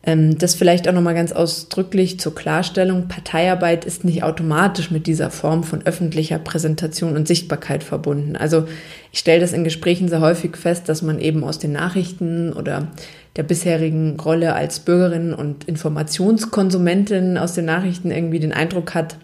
Ähm, 0.02 0.38
das 0.38 0.56
vielleicht 0.56 0.88
auch 0.88 0.92
nochmal 0.92 1.14
ganz 1.14 1.30
ausdrücklich 1.30 2.18
zur 2.18 2.34
Klarstellung. 2.34 3.06
Parteiarbeit 3.06 3.84
ist 3.84 4.02
nicht 4.02 4.24
automatisch 4.24 4.90
mit 4.90 5.06
dieser 5.06 5.30
Form 5.30 5.62
von 5.62 5.86
öffentlicher 5.86 6.40
Präsentation 6.40 7.14
und 7.14 7.28
Sichtbarkeit 7.28 7.84
verbunden. 7.84 8.34
Also 8.34 8.66
ich 9.12 9.20
stelle 9.20 9.40
das 9.40 9.52
in 9.52 9.62
Gesprächen 9.62 10.08
sehr 10.08 10.20
häufig 10.20 10.56
fest, 10.56 10.88
dass 10.88 11.02
man 11.02 11.20
eben 11.20 11.44
aus 11.44 11.60
den 11.60 11.70
Nachrichten 11.70 12.52
oder 12.52 12.88
der 13.36 13.42
bisherigen 13.42 14.18
Rolle 14.20 14.54
als 14.54 14.80
Bürgerin 14.80 15.34
und 15.34 15.64
Informationskonsumentin 15.64 17.36
aus 17.38 17.54
den 17.54 17.64
Nachrichten 17.64 18.10
irgendwie 18.10 18.40
den 18.40 18.52
Eindruck 18.52 18.94
hat, 18.94 19.16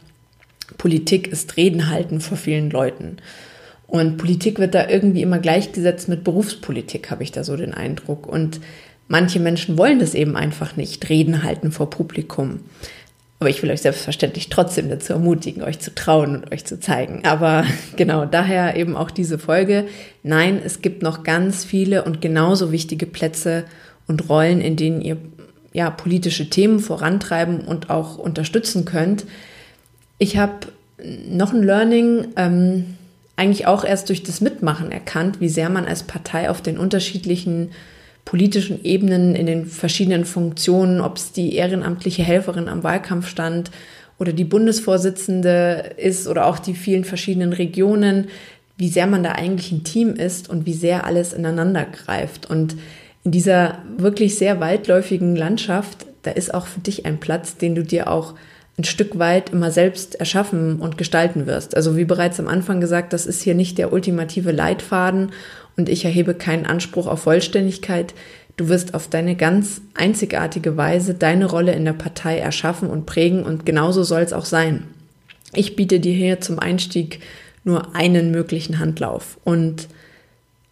Politik 0.79 1.29
ist 1.29 1.57
Reden 1.57 1.90
halten 1.90 2.20
vor 2.20 2.37
vielen 2.37 2.70
Leuten. 2.70 3.18
Und 3.87 4.18
Politik 4.18 4.59
wird 4.59 4.75
da 4.75 4.88
irgendwie 4.88 5.23
immer 5.23 5.38
gleichgesetzt 5.38 6.09
mit 6.09 6.25
Berufspolitik, 6.25 7.11
habe 7.11 7.23
ich 7.23 7.33
da 7.33 7.44
so 7.44 7.57
den 7.57 7.75
Eindruck. 7.75 8.27
Und 8.27 8.61
Manche 9.11 9.40
Menschen 9.40 9.77
wollen 9.77 9.99
das 9.99 10.14
eben 10.14 10.37
einfach 10.37 10.77
nicht, 10.77 11.09
Reden 11.09 11.42
halten 11.42 11.73
vor 11.73 11.90
Publikum. 11.90 12.61
Aber 13.40 13.51
ich 13.51 13.61
will 13.61 13.73
euch 13.73 13.81
selbstverständlich 13.81 14.51
trotzdem 14.51 14.88
dazu 14.88 15.14
ermutigen, 15.14 15.64
euch 15.64 15.81
zu 15.81 15.92
trauen 15.92 16.37
und 16.37 16.53
euch 16.53 16.64
zu 16.64 16.79
zeigen. 16.79 17.25
Aber 17.25 17.64
genau 17.96 18.25
daher 18.25 18.77
eben 18.77 18.96
auch 18.96 19.11
diese 19.11 19.40
Folge. 19.40 19.88
Nein, 20.23 20.61
es 20.64 20.81
gibt 20.81 21.03
noch 21.03 21.25
ganz 21.25 21.64
viele 21.64 22.05
und 22.05 22.20
genauso 22.20 22.70
wichtige 22.70 23.07
Plätze 23.07 23.64
und 24.11 24.29
Rollen, 24.29 24.61
in 24.61 24.77
denen 24.77 25.01
ihr 25.01 25.16
ja 25.73 25.88
politische 25.88 26.51
Themen 26.51 26.81
vorantreiben 26.81 27.61
und 27.61 27.88
auch 27.88 28.18
unterstützen 28.18 28.85
könnt. 28.85 29.25
Ich 30.18 30.37
habe 30.37 30.66
noch 31.29 31.55
ein 31.55 31.62
Learning, 31.62 32.29
ähm, 32.37 32.96
eigentlich 33.37 33.66
auch 33.66 33.85
erst 33.85 34.11
durch 34.11 34.23
das 34.23 34.42
Mitmachen 34.42 34.92
erkannt, 34.92 35.40
wie 35.40 35.49
sehr 35.49 35.70
man 35.70 35.87
als 35.87 36.03
Partei 36.03 36.51
auf 36.51 36.61
den 36.61 36.77
unterschiedlichen 36.77 37.70
politischen 38.27 38.85
Ebenen, 38.85 39.35
in 39.35 39.46
den 39.46 39.64
verschiedenen 39.64 40.27
Funktionen, 40.27 41.01
ob 41.01 41.16
es 41.16 41.33
die 41.33 41.55
ehrenamtliche 41.55 42.23
Helferin 42.23 42.68
am 42.68 42.83
Wahlkampf 42.83 43.29
stand 43.29 43.70
oder 44.18 44.35
die 44.35 44.44
Bundesvorsitzende 44.44 45.94
ist 45.96 46.29
oder 46.29 46.46
auch 46.46 46.59
die 46.59 46.75
vielen 46.75 47.05
verschiedenen 47.05 47.55
Regionen, 47.55 48.29
wie 48.77 48.88
sehr 48.88 49.07
man 49.07 49.23
da 49.23 49.33
eigentlich 49.33 49.73
ein 49.73 49.85
Team 49.85 50.14
ist 50.14 50.51
und 50.51 50.66
wie 50.66 50.75
sehr 50.75 51.07
alles 51.07 51.33
ineinander 51.33 51.87
greift. 51.87 52.49
Und 52.49 52.77
in 53.24 53.33
dieser 53.33 53.78
wirklich 53.98 54.38
sehr 54.38 54.61
weitläufigen 54.61 55.37
Landschaft, 55.37 56.06
da 56.22 56.30
ist 56.30 56.54
auch 56.54 56.66
für 56.66 56.80
dich 56.80 57.06
ein 57.06 57.20
Platz, 57.20 57.56
den 57.56 57.74
du 57.74 57.83
dir 57.83 58.11
auch 58.11 58.35
ein 58.78 58.85
Stück 58.85 59.18
weit 59.18 59.50
immer 59.50 59.70
selbst 59.70 60.14
erschaffen 60.14 60.80
und 60.80 60.96
gestalten 60.96 61.46
wirst. 61.46 61.76
Also 61.76 61.96
wie 61.96 62.04
bereits 62.04 62.40
am 62.40 62.48
Anfang 62.48 62.80
gesagt, 62.80 63.12
das 63.12 63.26
ist 63.26 63.42
hier 63.42 63.54
nicht 63.54 63.78
der 63.78 63.92
ultimative 63.92 64.52
Leitfaden 64.52 65.33
und 65.76 65.88
ich 65.88 66.04
erhebe 66.04 66.35
keinen 66.35 66.66
Anspruch 66.66 67.06
auf 67.06 67.22
Vollständigkeit. 67.22 68.14
Du 68.56 68.68
wirst 68.68 68.94
auf 68.94 69.09
deine 69.09 69.37
ganz 69.37 69.83
einzigartige 69.94 70.76
Weise 70.76 71.14
deine 71.14 71.46
Rolle 71.46 71.72
in 71.72 71.85
der 71.85 71.92
Partei 71.92 72.38
erschaffen 72.38 72.88
und 72.88 73.06
prägen 73.06 73.42
und 73.42 73.66
genauso 73.66 74.02
soll 74.02 74.22
es 74.22 74.33
auch 74.33 74.46
sein. 74.46 74.85
Ich 75.52 75.76
biete 75.76 76.00
dir 76.00 76.14
hier 76.14 76.40
zum 76.40 76.59
Einstieg 76.59 77.20
nur 77.64 77.94
einen 77.94 78.30
möglichen 78.30 78.78
Handlauf 78.78 79.38
und 79.44 79.88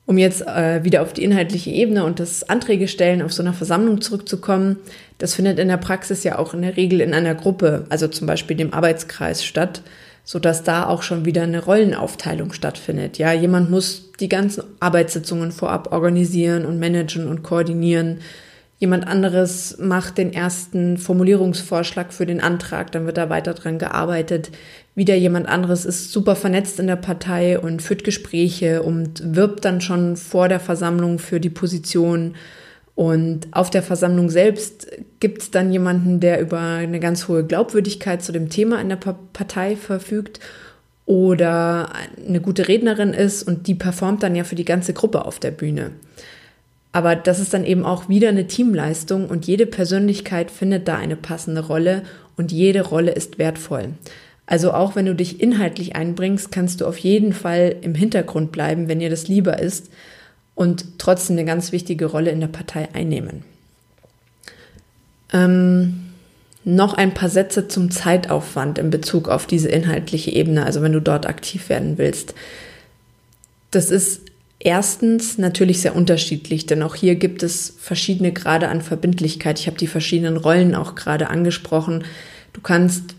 um 0.09 0.19
jetzt 0.19 0.45
äh, 0.45 0.83
wieder 0.83 1.03
auf 1.03 1.13
die 1.13 1.23
inhaltliche 1.23 1.71
Ebene 1.71 2.03
und 2.03 2.19
das 2.19 2.49
Anträge 2.49 2.89
stellen 2.89 3.23
auf 3.23 3.33
so 3.33 3.43
einer 3.43 3.53
Versammlung 3.53 4.01
zurückzukommen, 4.01 4.79
das 5.19 5.35
findet 5.35 5.61
in 5.61 5.69
der 5.69 5.77
Praxis 5.77 6.25
ja 6.25 6.39
auch 6.41 6.55
in 6.55 6.63
der 6.63 6.77
Regel 6.77 7.01
in 7.01 7.15
einer 7.15 7.37
Gruppe, 7.37 7.85
also 7.89 8.09
zum 8.09 8.27
Beispiel 8.27 8.57
dem 8.57 8.75
Arbeitskreis 8.75 9.45
statt 9.45 9.83
so 10.29 10.39
dass 10.39 10.63
da 10.63 10.87
auch 10.87 11.01
schon 11.01 11.25
wieder 11.25 11.45
eine 11.45 11.65
Rollenaufteilung 11.65 12.53
stattfindet. 12.53 13.17
Ja, 13.17 13.33
jemand 13.33 13.71
muss 13.71 14.13
die 14.21 14.29
ganzen 14.29 14.63
Arbeitssitzungen 14.79 15.53
vorab 15.53 15.91
organisieren 15.91 16.67
und 16.67 16.79
managen 16.79 17.27
und 17.29 17.43
koordinieren. 17.43 18.19
Jemand 18.79 19.07
anderes 19.07 19.79
macht 19.79 20.19
den 20.19 20.35
ersten 20.35 20.99
Formulierungsvorschlag 20.99 22.13
für 22.13 22.27
den 22.27 22.43
Antrag, 22.43 22.93
dann 22.93 23.07
wird 23.07 23.17
da 23.17 23.31
weiter 23.31 23.55
dran 23.55 23.79
gearbeitet. 23.79 24.51
Wieder 24.99 25.15
jemand 25.15 25.47
anderes 25.47 25.85
ist 25.85 26.11
super 26.11 26.35
vernetzt 26.35 26.81
in 26.81 26.89
der 26.89 26.97
Partei 26.97 27.57
und 27.57 27.83
führt 27.83 28.03
Gespräche 28.03 28.83
und 28.83 29.23
wirbt 29.37 29.65
dann 29.65 29.81
schon 29.81 30.17
vor 30.17 30.49
der 30.49 30.59
Versammlung 30.59 31.21
für 31.21 31.39
die 31.39 31.51
Position 31.51 32.35
und 32.97 33.47
auf 33.53 33.71
der 33.71 33.85
Versammlung 33.85 34.29
selbst 34.29 34.89
gibt 35.21 35.43
es 35.43 35.53
dann 35.53 35.71
jemanden, 35.71 36.19
der 36.19 36.41
über 36.41 36.59
eine 36.59 36.99
ganz 36.99 37.29
hohe 37.29 37.45
Glaubwürdigkeit 37.45 38.25
zu 38.25 38.33
dem 38.33 38.49
Thema 38.49 38.81
in 38.81 38.89
der 38.89 38.97
Partei 38.97 39.77
verfügt 39.77 40.41
oder 41.07 41.93
eine 42.27 42.41
gute 42.41 42.67
Rednerin 42.67 43.15
ist 43.15 43.45
und 43.45 43.69
die 43.69 43.77
performt 43.77 44.25
dann 44.25 44.35
ja 44.35 44.43
für 44.43 44.57
die 44.57 44.65
ganze 44.65 44.95
Gruppe 44.95 45.27
auf 45.27 45.39
der 45.39 45.53
Bühne. 45.53 45.93
Aber 46.91 47.15
das 47.15 47.39
ist 47.39 47.55
dann 47.55 47.65
eben 47.65 47.85
auch 47.85 48.09
wieder 48.09 48.31
eine 48.31 48.49
Teamleistung 48.49 49.29
und 49.29 49.47
jede 49.47 49.67
Persönlichkeit 49.67 50.51
findet 50.51 50.89
da 50.89 50.97
eine 50.97 51.15
passende 51.15 51.65
Rolle 51.65 52.03
und 52.37 52.51
jede 52.51 52.81
Rolle 52.81 53.13
ist 53.13 53.39
wertvoll. 53.39 53.91
Also 54.49 54.73
auch 54.73 54.97
wenn 54.97 55.05
du 55.05 55.15
dich 55.15 55.43
inhaltlich 55.43 55.95
einbringst, 55.95 56.51
kannst 56.51 56.81
du 56.81 56.87
auf 56.87 56.97
jeden 56.97 57.35
Fall 57.35 57.77
im 57.83 57.95
Hintergrund 57.95 58.51
bleiben, 58.51 58.89
wenn 58.89 58.99
dir 58.99 59.11
das 59.11 59.29
lieber 59.29 59.59
ist 59.59 59.91
und 60.55 60.97
trotzdem 60.97 61.37
eine 61.37 61.45
ganz 61.45 61.71
wichtige 61.71 62.07
Rolle 62.07 62.31
in 62.31 62.41
der 62.41 62.49
Partei 62.49 62.89
einnehmen. 62.95 63.45
Ähm, 65.35 66.07
noch 66.65 66.95
ein 66.95 67.13
paar 67.13 67.29
Sätze 67.29 67.69
zum 67.69 67.91
Zeitaufwand 67.91 68.79
in 68.79 68.89
Bezug 68.89 69.29
auf 69.29 69.47
diese 69.47 69.69
inhaltliche 69.69 70.31
Ebene, 70.31 70.65
also 70.65 70.81
wenn 70.81 70.95
du 70.95 71.03
dort 71.03 71.27
aktiv 71.27 71.69
werden 71.69 71.99
willst. 71.99 72.33
Das 73.71 73.91
ist 73.91 74.23
erstens 74.59 75.37
natürlich 75.37 75.83
sehr 75.83 75.95
unterschiedlich, 75.95 76.65
denn 76.65 76.83
auch 76.83 76.95
hier 76.95 77.17
gibt 77.17 77.43
es 77.43 77.75
verschiedene 77.79 78.33
Grade 78.33 78.69
an 78.69 78.81
Verbindlichkeit. 78.81 79.61
Ich 79.61 79.67
habe 79.67 79.77
die 79.77 79.87
verschiedenen 79.87 80.39
Rollen 80.39 80.75
auch 80.75 80.95
gerade 80.95 81.29
angesprochen. 81.29 82.05
Du 82.55 82.63
kannst 82.63 83.15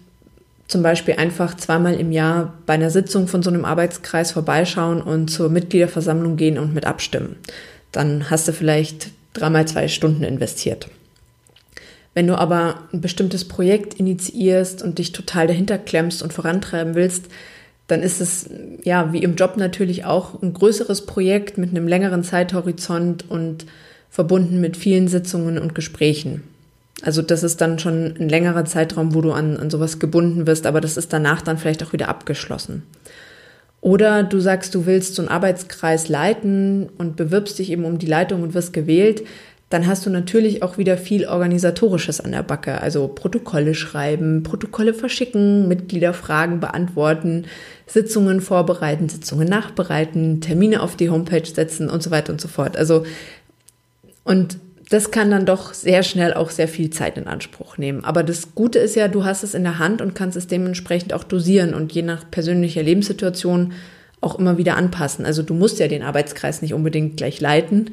zum 0.69 0.83
Beispiel 0.83 1.15
einfach 1.15 1.57
zweimal 1.57 1.95
im 1.95 2.11
Jahr 2.11 2.53
bei 2.67 2.75
einer 2.75 2.91
Sitzung 2.91 3.27
von 3.27 3.41
so 3.41 3.49
einem 3.49 3.65
Arbeitskreis 3.65 4.31
vorbeischauen 4.31 5.01
und 5.01 5.29
zur 5.29 5.49
Mitgliederversammlung 5.49 6.37
gehen 6.37 6.59
und 6.59 6.75
mit 6.75 6.85
abstimmen. 6.85 7.35
Dann 7.91 8.29
hast 8.29 8.47
du 8.47 8.53
vielleicht 8.53 9.09
dreimal 9.33 9.67
zwei 9.67 9.87
Stunden 9.87 10.23
investiert. 10.23 10.87
Wenn 12.13 12.27
du 12.27 12.37
aber 12.37 12.83
ein 12.93 13.01
bestimmtes 13.01 13.47
Projekt 13.47 13.95
initiierst 13.95 14.83
und 14.83 14.99
dich 14.99 15.11
total 15.11 15.47
dahinter 15.47 15.79
klemmst 15.79 16.21
und 16.21 16.33
vorantreiben 16.33 16.93
willst, 16.93 17.25
dann 17.87 18.03
ist 18.03 18.21
es 18.21 18.47
ja 18.83 19.11
wie 19.11 19.23
im 19.23 19.35
Job 19.35 19.57
natürlich 19.57 20.05
auch 20.05 20.39
ein 20.43 20.53
größeres 20.53 21.07
Projekt 21.07 21.57
mit 21.57 21.71
einem 21.71 21.87
längeren 21.87 22.23
Zeithorizont 22.23 23.27
und 23.27 23.65
verbunden 24.11 24.61
mit 24.61 24.77
vielen 24.77 25.07
Sitzungen 25.07 25.57
und 25.57 25.73
Gesprächen. 25.73 26.43
Also 27.03 27.21
das 27.21 27.43
ist 27.43 27.61
dann 27.61 27.79
schon 27.79 28.15
ein 28.19 28.29
längerer 28.29 28.65
Zeitraum, 28.65 29.13
wo 29.13 29.21
du 29.21 29.31
an, 29.31 29.57
an 29.57 29.69
sowas 29.69 29.99
gebunden 29.99 30.47
wirst, 30.47 30.65
aber 30.65 30.81
das 30.81 30.97
ist 30.97 31.13
danach 31.13 31.41
dann 31.41 31.57
vielleicht 31.57 31.83
auch 31.83 31.93
wieder 31.93 32.09
abgeschlossen. 32.09 32.83
Oder 33.81 34.23
du 34.23 34.39
sagst, 34.39 34.75
du 34.75 34.85
willst 34.85 35.15
so 35.15 35.21
einen 35.21 35.29
Arbeitskreis 35.29 36.09
leiten 36.09 36.89
und 36.97 37.15
bewirbst 37.15 37.59
dich 37.59 37.71
eben 37.71 37.85
um 37.85 37.97
die 37.97 38.07
Leitung 38.07 38.43
und 38.43 38.53
wirst 38.53 38.73
gewählt, 38.73 39.23
dann 39.69 39.85
hast 39.85 40.05
du 40.05 40.09
natürlich 40.09 40.63
auch 40.63 40.79
wieder 40.79 40.97
viel 40.97 41.27
Organisatorisches 41.27 42.19
an 42.21 42.31
der 42.31 42.41
Backe. 42.41 42.81
Also 42.81 43.07
Protokolle 43.07 43.75
schreiben, 43.75 44.41
Protokolle 44.41 44.95
verschicken, 44.95 45.67
Mitgliederfragen 45.67 46.59
beantworten, 46.59 47.45
Sitzungen 47.85 48.41
vorbereiten, 48.41 49.09
Sitzungen 49.09 49.47
nachbereiten, 49.47 50.41
Termine 50.41 50.81
auf 50.81 50.95
die 50.95 51.11
Homepage 51.11 51.45
setzen 51.45 51.87
und 51.87 52.01
so 52.01 52.09
weiter 52.09 52.33
und 52.33 52.41
so 52.41 52.47
fort. 52.47 52.77
Also, 52.77 53.05
und 54.23 54.57
das 54.89 55.11
kann 55.11 55.29
dann 55.29 55.45
doch 55.45 55.73
sehr 55.73 56.01
schnell 56.01 56.33
auch 56.33 56.49
sehr 56.49 56.67
viel 56.67 56.89
Zeit 56.89 57.17
in 57.17 57.27
Anspruch 57.27 57.77
nehmen. 57.77 58.03
Aber 58.03 58.23
das 58.23 58.55
Gute 58.55 58.79
ist 58.79 58.95
ja, 58.95 59.07
du 59.07 59.23
hast 59.23 59.43
es 59.43 59.53
in 59.53 59.63
der 59.63 59.77
Hand 59.77 60.01
und 60.01 60.15
kannst 60.15 60.35
es 60.35 60.47
dementsprechend 60.47 61.13
auch 61.13 61.23
dosieren 61.23 61.75
und 61.75 61.91
je 61.91 62.01
nach 62.01 62.29
persönlicher 62.29 62.81
Lebenssituation 62.81 63.73
auch 64.19 64.39
immer 64.39 64.57
wieder 64.57 64.75
anpassen. 64.75 65.25
Also 65.25 65.43
du 65.43 65.53
musst 65.53 65.79
ja 65.79 65.87
den 65.87 66.01
Arbeitskreis 66.01 66.61
nicht 66.61 66.73
unbedingt 66.73 67.17
gleich 67.17 67.39
leiten 67.39 67.91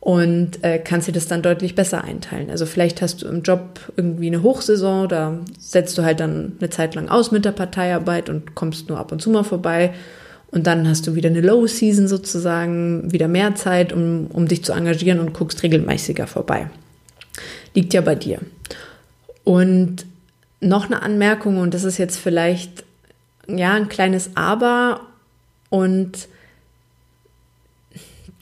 und 0.00 0.62
äh, 0.62 0.78
kannst 0.78 1.08
dir 1.08 1.12
das 1.12 1.26
dann 1.26 1.42
deutlich 1.42 1.74
besser 1.74 2.04
einteilen. 2.04 2.50
Also 2.50 2.66
vielleicht 2.66 3.00
hast 3.00 3.22
du 3.22 3.28
im 3.28 3.42
Job 3.42 3.80
irgendwie 3.96 4.28
eine 4.28 4.42
Hochsaison, 4.42 5.08
da 5.08 5.40
setzt 5.58 5.96
du 5.96 6.02
halt 6.02 6.20
dann 6.20 6.52
eine 6.60 6.70
Zeit 6.70 6.94
lang 6.94 7.08
aus 7.08 7.32
mit 7.32 7.44
der 7.46 7.52
Parteiarbeit 7.52 8.28
und 8.28 8.54
kommst 8.54 8.88
nur 8.88 8.98
ab 8.98 9.10
und 9.10 9.22
zu 9.22 9.30
mal 9.30 9.42
vorbei. 9.42 9.94
Und 10.50 10.66
dann 10.66 10.88
hast 10.88 11.06
du 11.06 11.14
wieder 11.14 11.28
eine 11.28 11.40
Low 11.40 11.66
Season 11.66 12.08
sozusagen, 12.08 13.12
wieder 13.12 13.28
mehr 13.28 13.54
Zeit, 13.54 13.92
um, 13.92 14.28
um 14.32 14.48
dich 14.48 14.64
zu 14.64 14.72
engagieren 14.72 15.20
und 15.20 15.34
guckst 15.34 15.62
regelmäßiger 15.62 16.26
vorbei. 16.26 16.70
Liegt 17.74 17.92
ja 17.94 18.00
bei 18.00 18.14
dir. 18.14 18.40
Und 19.44 20.06
noch 20.60 20.86
eine 20.86 21.02
Anmerkung, 21.02 21.58
und 21.58 21.74
das 21.74 21.84
ist 21.84 21.98
jetzt 21.98 22.16
vielleicht 22.16 22.84
ja 23.48 23.74
ein 23.74 23.88
kleines 23.88 24.30
Aber 24.34 25.02
und 25.68 26.28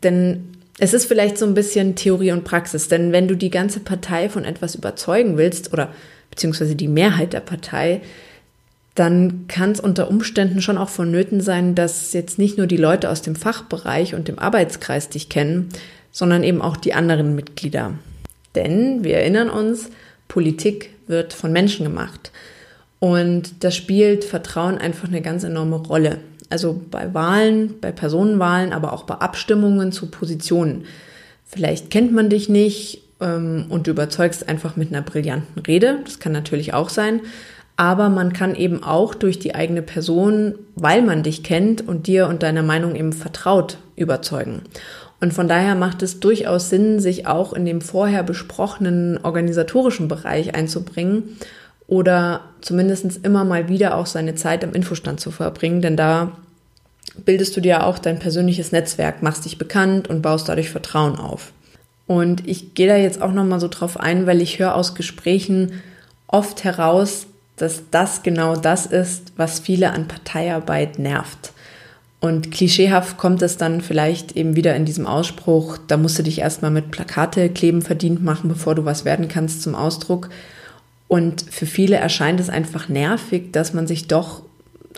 denn 0.02 0.54
es 0.78 0.92
ist 0.92 1.06
vielleicht 1.06 1.38
so 1.38 1.46
ein 1.46 1.54
bisschen 1.54 1.94
Theorie 1.94 2.32
und 2.32 2.44
Praxis, 2.44 2.88
denn 2.88 3.12
wenn 3.12 3.28
du 3.28 3.36
die 3.36 3.50
ganze 3.50 3.80
Partei 3.80 4.28
von 4.28 4.44
etwas 4.44 4.74
überzeugen 4.74 5.36
willst 5.36 5.72
oder 5.72 5.92
beziehungsweise 6.30 6.74
die 6.74 6.88
Mehrheit 6.88 7.32
der 7.32 7.40
Partei, 7.40 8.00
dann 8.94 9.48
kann 9.48 9.72
es 9.72 9.80
unter 9.80 10.08
Umständen 10.08 10.62
schon 10.62 10.78
auch 10.78 10.88
vonnöten 10.88 11.40
sein, 11.40 11.74
dass 11.74 12.12
jetzt 12.12 12.38
nicht 12.38 12.58
nur 12.58 12.66
die 12.66 12.76
Leute 12.76 13.10
aus 13.10 13.22
dem 13.22 13.34
Fachbereich 13.34 14.14
und 14.14 14.28
dem 14.28 14.38
Arbeitskreis 14.38 15.08
dich 15.08 15.28
kennen, 15.28 15.70
sondern 16.12 16.44
eben 16.44 16.62
auch 16.62 16.76
die 16.76 16.94
anderen 16.94 17.34
Mitglieder. 17.34 17.94
Denn 18.54 19.02
wir 19.02 19.16
erinnern 19.16 19.50
uns, 19.50 19.90
Politik 20.28 20.90
wird 21.08 21.32
von 21.32 21.52
Menschen 21.52 21.84
gemacht. 21.84 22.30
Und 23.00 23.64
da 23.64 23.70
spielt 23.70 24.24
Vertrauen 24.24 24.78
einfach 24.78 25.08
eine 25.08 25.22
ganz 25.22 25.42
enorme 25.42 25.76
Rolle. 25.76 26.18
Also 26.48 26.80
bei 26.90 27.12
Wahlen, 27.12 27.74
bei 27.80 27.90
Personenwahlen, 27.90 28.72
aber 28.72 28.92
auch 28.92 29.02
bei 29.02 29.14
Abstimmungen 29.14 29.90
zu 29.90 30.06
Positionen. 30.06 30.84
Vielleicht 31.44 31.90
kennt 31.90 32.12
man 32.12 32.30
dich 32.30 32.48
nicht 32.48 33.02
ähm, 33.20 33.66
und 33.68 33.86
du 33.86 33.90
überzeugst 33.90 34.48
einfach 34.48 34.76
mit 34.76 34.90
einer 34.90 35.02
brillanten 35.02 35.60
Rede. 35.62 35.98
Das 36.04 36.20
kann 36.20 36.32
natürlich 36.32 36.74
auch 36.74 36.88
sein. 36.88 37.20
Aber 37.76 38.08
man 38.08 38.32
kann 38.32 38.54
eben 38.54 38.84
auch 38.84 39.14
durch 39.14 39.38
die 39.38 39.54
eigene 39.54 39.82
Person, 39.82 40.54
weil 40.76 41.02
man 41.02 41.22
dich 41.22 41.42
kennt 41.42 41.86
und 41.86 42.06
dir 42.06 42.28
und 42.28 42.42
deiner 42.42 42.62
Meinung 42.62 42.94
eben 42.94 43.12
vertraut, 43.12 43.78
überzeugen. 43.96 44.62
Und 45.20 45.32
von 45.32 45.48
daher 45.48 45.74
macht 45.74 46.02
es 46.02 46.20
durchaus 46.20 46.70
Sinn, 46.70 47.00
sich 47.00 47.26
auch 47.26 47.52
in 47.52 47.64
dem 47.64 47.80
vorher 47.80 48.22
besprochenen 48.22 49.18
organisatorischen 49.22 50.06
Bereich 50.06 50.54
einzubringen 50.54 51.36
oder 51.86 52.42
zumindest 52.60 53.24
immer 53.24 53.44
mal 53.44 53.68
wieder 53.68 53.96
auch 53.96 54.06
seine 54.06 54.34
Zeit 54.34 54.64
am 54.64 54.72
Infostand 54.72 55.20
zu 55.20 55.30
verbringen, 55.30 55.82
denn 55.82 55.96
da 55.96 56.32
bildest 57.24 57.56
du 57.56 57.60
dir 57.60 57.86
auch 57.86 57.98
dein 57.98 58.18
persönliches 58.18 58.72
Netzwerk, 58.72 59.22
machst 59.22 59.44
dich 59.44 59.58
bekannt 59.58 60.08
und 60.08 60.22
baust 60.22 60.48
dadurch 60.48 60.70
Vertrauen 60.70 61.16
auf. 61.16 61.52
Und 62.06 62.46
ich 62.46 62.74
gehe 62.74 62.88
da 62.88 62.96
jetzt 62.96 63.22
auch 63.22 63.32
noch 63.32 63.44
mal 63.44 63.60
so 63.60 63.68
drauf 63.68 63.98
ein, 63.98 64.26
weil 64.26 64.42
ich 64.42 64.58
höre 64.58 64.74
aus 64.74 64.94
Gesprächen 64.94 65.82
oft 66.26 66.64
heraus, 66.64 67.26
dass 67.56 67.82
das 67.90 68.22
genau 68.22 68.56
das 68.56 68.86
ist, 68.86 69.32
was 69.36 69.60
viele 69.60 69.92
an 69.92 70.08
Parteiarbeit 70.08 70.98
nervt. 70.98 71.52
Und 72.20 72.50
klischeehaft 72.50 73.18
kommt 73.18 73.42
es 73.42 73.58
dann 73.58 73.82
vielleicht 73.82 74.32
eben 74.32 74.56
wieder 74.56 74.74
in 74.74 74.86
diesem 74.86 75.06
Ausspruch, 75.06 75.76
da 75.86 75.98
musst 75.98 76.18
du 76.18 76.22
dich 76.22 76.38
erstmal 76.38 76.70
mit 76.70 76.90
Plakate 76.90 77.50
kleben 77.50 77.82
verdient 77.82 78.24
machen, 78.24 78.48
bevor 78.48 78.74
du 78.74 78.86
was 78.86 79.04
werden 79.04 79.28
kannst 79.28 79.62
zum 79.62 79.74
Ausdruck. 79.74 80.30
Und 81.06 81.44
für 81.50 81.66
viele 81.66 81.96
erscheint 81.96 82.40
es 82.40 82.48
einfach 82.48 82.88
nervig, 82.88 83.52
dass 83.52 83.74
man 83.74 83.86
sich 83.86 84.08
doch 84.08 84.42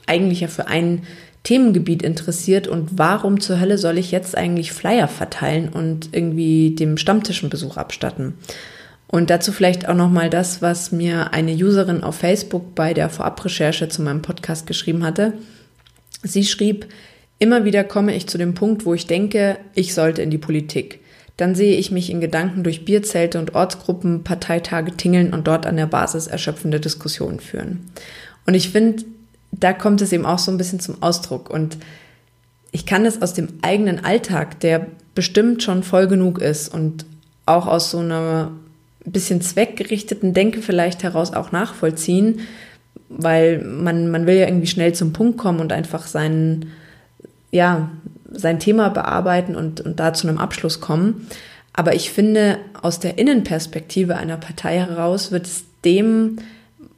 eigentlich 0.07 0.40
ja 0.40 0.49
für 0.49 0.69
ein 0.69 1.03
Themengebiet 1.42 2.03
interessiert 2.03 2.69
und 2.69 2.99
warum 2.99 3.40
zur 3.40 3.61
Hölle 3.61 3.79
soll 3.79 3.99
ich 3.99 4.11
jetzt 4.11 4.37
eigentlich 4.37 4.73
Flyer 4.73 5.09
verteilen 5.09 5.69
und 5.69 6.09
irgendwie 6.12 6.75
dem 6.75 6.97
Stammtischenbesuch 6.97 7.77
abstatten. 7.77 8.35
Und 9.09 9.31
dazu 9.31 9.53
vielleicht 9.53 9.88
auch 9.88 9.95
nochmal 9.95 10.31
das, 10.31 10.62
was 10.62 10.90
mir 10.90 11.33
eine 11.33 11.53
Userin 11.53 12.03
auf 12.03 12.16
Facebook 12.16 12.75
bei 12.75 12.92
der 12.92 13.09
Vorabrecherche 13.09 13.88
zu 13.88 14.03
meinem 14.03 14.23
Podcast 14.23 14.66
geschrieben 14.66 15.05
hatte. 15.05 15.35
Sie 16.23 16.45
schrieb, 16.45 16.87
immer 17.38 17.64
wieder 17.64 17.85
komme 17.85 18.14
ich 18.14 18.27
zu 18.27 18.37
dem 18.37 18.55
Punkt, 18.55 18.85
wo 18.85 18.95
ich 18.95 19.07
denke, 19.07 19.59
ich 19.75 19.95
sollte 19.95 20.23
in 20.23 20.31
die 20.31 20.38
Politik. 20.38 21.01
Dann 21.37 21.55
sehe 21.55 21.77
ich 21.77 21.90
mich 21.90 22.11
in 22.11 22.21
Gedanken 22.21 22.64
durch 22.64 22.85
Bierzelte 22.85 23.38
und 23.38 23.55
Ortsgruppen, 23.55 24.25
Parteitage 24.25 24.97
tingeln 24.97 25.33
und 25.35 25.47
dort 25.47 25.66
an 25.66 25.77
der 25.77 25.87
Basis 25.87 26.27
erschöpfende 26.27 26.81
Diskussionen 26.81 27.40
führen. 27.40 27.90
Und 28.47 28.55
ich 28.55 28.71
finde, 28.71 29.05
da 29.53 29.73
kommt 29.73 30.01
es 30.01 30.12
eben 30.12 30.27
auch 30.27 30.38
so 30.38 30.51
ein 30.51 30.57
bisschen 30.57 30.81
zum 30.81 31.03
Ausdruck. 31.03 31.51
Und 31.51 31.77
ich 32.73 32.87
kann 32.87 33.05
es 33.05 33.21
aus 33.23 33.35
dem 33.35 33.49
eigenen 33.62 34.05
Alltag, 34.05 34.61
der 34.61 34.87
bestimmt 35.14 35.62
schon 35.62 35.83
voll 35.83 36.09
genug 36.09 36.40
ist 36.40 36.73
und 36.73 37.05
auch 37.45 37.66
aus 37.66 37.90
so 37.90 37.99
einer 37.99 38.53
bisschen 39.12 39.40
zweckgerichteten 39.40 40.35
Denke 40.35 40.62
vielleicht 40.62 41.03
heraus 41.03 41.33
auch 41.33 41.53
nachvollziehen, 41.53 42.40
weil 43.09 43.62
man, 43.62 44.11
man 44.11 44.27
will 44.27 44.37
ja 44.37 44.47
irgendwie 44.47 44.66
schnell 44.66 44.95
zum 44.95 45.12
Punkt 45.12 45.38
kommen 45.38 45.61
und 45.61 45.73
einfach 45.73 46.07
seinen, 46.07 46.73
ja, 47.51 47.90
sein 48.31 48.59
Thema 48.59 48.90
bearbeiten 48.90 49.55
und, 49.55 49.81
und 49.81 50.01
da 50.01 50.12
zu 50.12 50.29
einem 50.29 50.38
Abschluss 50.38 50.81
kommen. 50.81 51.29
Aber 51.73 51.95
ich 51.95 52.11
finde, 52.11 52.59
aus 52.83 53.01
der 53.01 53.19
Innenperspektive 53.19 54.16
einer 54.16 54.37
Partei 54.37 54.79
heraus 54.79 55.31
wird 55.31 55.47
es 55.47 55.64
dem, 55.85 56.38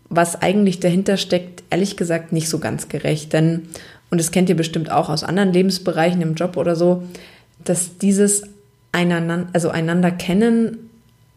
was 0.08 0.40
eigentlich 0.40 0.80
dahinter 0.80 1.16
steckt, 1.16 1.62
ehrlich 1.70 1.96
gesagt 1.96 2.32
nicht 2.32 2.48
so 2.48 2.58
ganz 2.58 2.88
gerecht. 2.88 3.32
Denn, 3.32 3.68
und 4.10 4.18
das 4.18 4.30
kennt 4.30 4.48
ihr 4.48 4.56
bestimmt 4.56 4.90
auch 4.90 5.10
aus 5.10 5.24
anderen 5.24 5.52
Lebensbereichen 5.52 6.22
im 6.22 6.34
Job 6.34 6.56
oder 6.56 6.76
so, 6.76 7.02
dass 7.64 7.98
dieses 7.98 8.44
einander, 8.92 9.48
also 9.52 9.68
einander 9.68 10.10
kennen, 10.10 10.87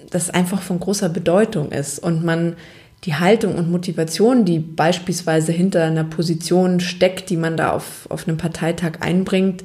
das 0.09 0.29
einfach 0.29 0.61
von 0.61 0.79
großer 0.79 1.09
Bedeutung 1.09 1.71
ist 1.71 1.99
und 1.99 2.23
man 2.23 2.55
die 3.03 3.15
Haltung 3.15 3.55
und 3.55 3.71
Motivation, 3.71 4.45
die 4.45 4.59
beispielsweise 4.59 5.51
hinter 5.51 5.83
einer 5.83 6.03
Position 6.03 6.79
steckt, 6.79 7.29
die 7.29 7.37
man 7.37 7.57
da 7.57 7.71
auf, 7.71 8.07
auf 8.09 8.27
einem 8.27 8.37
Parteitag 8.37 9.01
einbringt, 9.01 9.63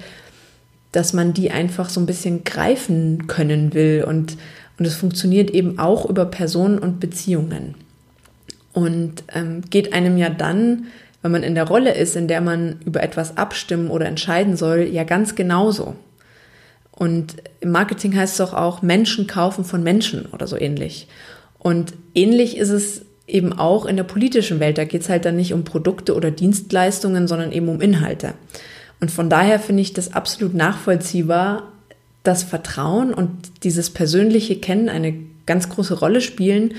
dass 0.92 1.12
man 1.12 1.34
die 1.34 1.50
einfach 1.50 1.90
so 1.90 2.00
ein 2.00 2.06
bisschen 2.06 2.44
greifen 2.44 3.26
können 3.26 3.74
will. 3.74 4.04
Und, 4.06 4.36
es 4.78 4.94
funktioniert 4.94 5.50
eben 5.50 5.78
auch 5.78 6.04
über 6.04 6.26
Personen 6.26 6.78
und 6.78 7.00
Beziehungen. 7.00 7.76
Und 8.74 9.24
ähm, 9.34 9.62
geht 9.70 9.94
einem 9.94 10.18
ja 10.18 10.28
dann, 10.28 10.88
wenn 11.22 11.32
man 11.32 11.42
in 11.42 11.54
der 11.54 11.66
Rolle 11.66 11.94
ist, 11.94 12.14
in 12.14 12.28
der 12.28 12.42
man 12.42 12.76
über 12.84 13.02
etwas 13.02 13.38
abstimmen 13.38 13.88
oder 13.88 14.04
entscheiden 14.06 14.54
soll, 14.54 14.82
ja 14.82 15.04
ganz 15.04 15.34
genauso. 15.34 15.94
Und 16.96 17.36
im 17.60 17.70
Marketing 17.70 18.16
heißt 18.16 18.32
es 18.32 18.38
doch 18.38 18.54
auch 18.54 18.82
Menschen 18.82 19.26
kaufen 19.26 19.64
von 19.64 19.82
Menschen 19.82 20.26
oder 20.26 20.46
so 20.46 20.56
ähnlich. 20.56 21.08
Und 21.58 21.92
ähnlich 22.14 22.56
ist 22.56 22.70
es 22.70 23.02
eben 23.26 23.52
auch 23.52 23.86
in 23.86 23.96
der 23.96 24.04
politischen 24.04 24.60
Welt. 24.60 24.78
Da 24.78 24.84
geht 24.84 25.02
es 25.02 25.08
halt 25.08 25.24
dann 25.24 25.36
nicht 25.36 25.52
um 25.52 25.64
Produkte 25.64 26.14
oder 26.14 26.30
Dienstleistungen, 26.30 27.28
sondern 27.28 27.52
eben 27.52 27.68
um 27.68 27.80
Inhalte. 27.80 28.34
Und 29.00 29.10
von 29.10 29.28
daher 29.28 29.60
finde 29.60 29.82
ich 29.82 29.92
das 29.92 30.14
absolut 30.14 30.54
nachvollziehbar, 30.54 31.72
dass 32.22 32.42
Vertrauen 32.42 33.12
und 33.12 33.30
dieses 33.62 33.90
persönliche 33.90 34.56
Kennen 34.56 34.88
eine 34.88 35.14
ganz 35.44 35.68
große 35.68 35.98
Rolle 35.98 36.20
spielen, 36.20 36.74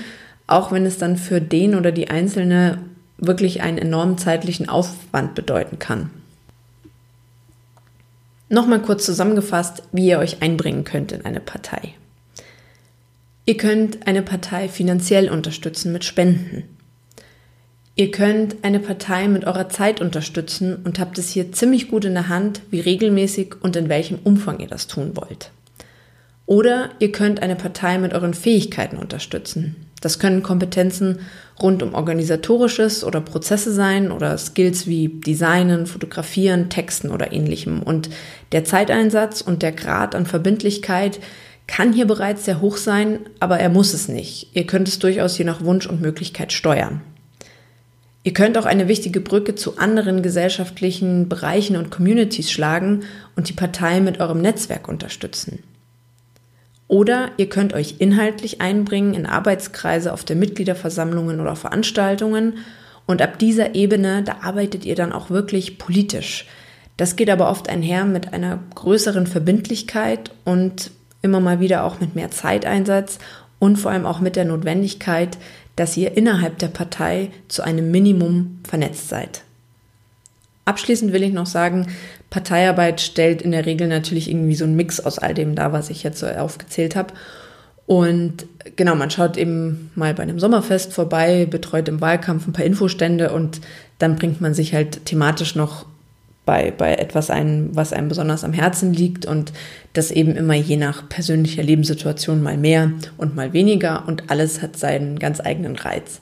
auch 0.46 0.72
wenn 0.72 0.84
es 0.84 0.98
dann 0.98 1.16
für 1.16 1.40
den 1.40 1.74
oder 1.74 1.92
die 1.92 2.10
Einzelne 2.10 2.78
wirklich 3.18 3.62
einen 3.62 3.78
enormen 3.78 4.18
zeitlichen 4.18 4.68
Aufwand 4.68 5.34
bedeuten 5.34 5.78
kann. 5.78 6.10
Nochmal 8.48 8.80
kurz 8.80 9.04
zusammengefasst, 9.04 9.82
wie 9.92 10.08
ihr 10.08 10.18
euch 10.18 10.42
einbringen 10.42 10.84
könnt 10.84 11.12
in 11.12 11.24
eine 11.24 11.40
Partei. 11.40 11.94
Ihr 13.44 13.56
könnt 13.56 14.06
eine 14.06 14.22
Partei 14.22 14.68
finanziell 14.68 15.28
unterstützen 15.30 15.92
mit 15.92 16.04
Spenden. 16.04 16.64
Ihr 17.94 18.10
könnt 18.10 18.56
eine 18.62 18.78
Partei 18.78 19.26
mit 19.26 19.44
eurer 19.44 19.68
Zeit 19.68 20.00
unterstützen 20.00 20.76
und 20.84 20.98
habt 20.98 21.18
es 21.18 21.30
hier 21.30 21.50
ziemlich 21.52 21.88
gut 21.88 22.04
in 22.04 22.14
der 22.14 22.28
Hand, 22.28 22.62
wie 22.70 22.80
regelmäßig 22.80 23.56
und 23.60 23.74
in 23.74 23.88
welchem 23.88 24.18
Umfang 24.22 24.60
ihr 24.60 24.68
das 24.68 24.86
tun 24.86 25.16
wollt. 25.16 25.50
Oder 26.46 26.90
ihr 27.00 27.10
könnt 27.10 27.42
eine 27.42 27.56
Partei 27.56 27.98
mit 27.98 28.14
euren 28.14 28.34
Fähigkeiten 28.34 28.96
unterstützen. 28.96 29.87
Das 30.00 30.18
können 30.18 30.42
Kompetenzen 30.42 31.20
rund 31.60 31.82
um 31.82 31.94
organisatorisches 31.94 33.04
oder 33.04 33.20
Prozesse 33.20 33.72
sein 33.72 34.12
oder 34.12 34.38
Skills 34.38 34.86
wie 34.86 35.08
Designen, 35.08 35.86
Fotografieren, 35.86 36.70
Texten 36.70 37.10
oder 37.10 37.32
ähnlichem. 37.32 37.82
Und 37.82 38.10
der 38.52 38.64
Zeiteinsatz 38.64 39.40
und 39.40 39.62
der 39.62 39.72
Grad 39.72 40.14
an 40.14 40.26
Verbindlichkeit 40.26 41.18
kann 41.66 41.92
hier 41.92 42.06
bereits 42.06 42.44
sehr 42.44 42.60
hoch 42.60 42.76
sein, 42.76 43.20
aber 43.40 43.58
er 43.58 43.68
muss 43.68 43.92
es 43.92 44.08
nicht. 44.08 44.50
Ihr 44.54 44.66
könnt 44.66 44.88
es 44.88 44.98
durchaus 44.98 45.36
je 45.36 45.44
nach 45.44 45.62
Wunsch 45.62 45.86
und 45.86 46.00
Möglichkeit 46.00 46.52
steuern. 46.52 47.02
Ihr 48.24 48.32
könnt 48.32 48.58
auch 48.58 48.66
eine 48.66 48.88
wichtige 48.88 49.20
Brücke 49.20 49.54
zu 49.54 49.78
anderen 49.78 50.22
gesellschaftlichen 50.22 51.28
Bereichen 51.28 51.76
und 51.76 51.90
Communities 51.90 52.50
schlagen 52.50 53.04
und 53.36 53.48
die 53.48 53.54
Partei 53.54 54.00
mit 54.00 54.20
eurem 54.20 54.40
Netzwerk 54.40 54.88
unterstützen. 54.88 55.62
Oder 56.88 57.30
ihr 57.36 57.50
könnt 57.50 57.74
euch 57.74 57.96
inhaltlich 57.98 58.60
einbringen 58.62 59.14
in 59.14 59.26
Arbeitskreise 59.26 60.12
auf 60.12 60.24
der 60.24 60.36
Mitgliederversammlungen 60.36 61.38
oder 61.38 61.54
Veranstaltungen 61.54 62.58
und 63.06 63.22
ab 63.22 63.38
dieser 63.38 63.74
Ebene, 63.74 64.22
da 64.22 64.38
arbeitet 64.42 64.84
ihr 64.84 64.94
dann 64.94 65.12
auch 65.12 65.30
wirklich 65.30 65.78
politisch. 65.78 66.46
Das 66.96 67.14
geht 67.16 67.30
aber 67.30 67.48
oft 67.48 67.68
einher 67.68 68.04
mit 68.04 68.32
einer 68.32 68.58
größeren 68.74 69.26
Verbindlichkeit 69.26 70.30
und 70.44 70.90
immer 71.22 71.40
mal 71.40 71.60
wieder 71.60 71.84
auch 71.84 72.00
mit 72.00 72.14
mehr 72.14 72.30
Zeiteinsatz 72.30 73.18
und 73.58 73.76
vor 73.76 73.92
allem 73.92 74.06
auch 74.06 74.20
mit 74.20 74.36
der 74.36 74.44
Notwendigkeit, 74.44 75.38
dass 75.76 75.96
ihr 75.96 76.16
innerhalb 76.16 76.58
der 76.58 76.68
Partei 76.68 77.30
zu 77.48 77.62
einem 77.62 77.90
Minimum 77.90 78.60
vernetzt 78.68 79.08
seid. 79.08 79.42
Abschließend 80.64 81.12
will 81.12 81.22
ich 81.22 81.32
noch 81.32 81.46
sagen, 81.46 81.86
Parteiarbeit 82.30 83.00
stellt 83.00 83.42
in 83.42 83.52
der 83.52 83.66
Regel 83.66 83.88
natürlich 83.88 84.30
irgendwie 84.30 84.54
so 84.54 84.64
einen 84.64 84.76
Mix 84.76 85.00
aus 85.00 85.18
all 85.18 85.34
dem 85.34 85.54
dar, 85.54 85.72
was 85.72 85.90
ich 85.90 86.02
jetzt 86.02 86.18
so 86.18 86.26
aufgezählt 86.26 86.94
habe. 86.94 87.14
Und 87.86 88.46
genau, 88.76 88.94
man 88.94 89.10
schaut 89.10 89.38
eben 89.38 89.90
mal 89.94 90.12
bei 90.12 90.22
einem 90.22 90.38
Sommerfest 90.38 90.92
vorbei, 90.92 91.46
betreut 91.46 91.88
im 91.88 92.02
Wahlkampf 92.02 92.46
ein 92.46 92.52
paar 92.52 92.66
Infostände 92.66 93.32
und 93.32 93.62
dann 93.98 94.16
bringt 94.16 94.42
man 94.42 94.52
sich 94.52 94.74
halt 94.74 95.06
thematisch 95.06 95.54
noch 95.54 95.86
bei, 96.44 96.70
bei 96.70 96.94
etwas 96.94 97.30
ein, 97.30 97.70
was 97.72 97.92
einem 97.92 98.08
besonders 98.08 98.44
am 98.44 98.52
Herzen 98.52 98.92
liegt 98.92 99.26
und 99.26 99.52
das 99.92 100.10
eben 100.10 100.36
immer 100.36 100.54
je 100.54 100.76
nach 100.76 101.08
persönlicher 101.08 101.62
Lebenssituation 101.62 102.42
mal 102.42 102.56
mehr 102.56 102.92
und 103.16 103.36
mal 103.36 103.52
weniger 103.52 104.06
und 104.06 104.30
alles 104.30 104.62
hat 104.62 104.76
seinen 104.76 105.18
ganz 105.18 105.40
eigenen 105.40 105.76
Reiz. 105.76 106.20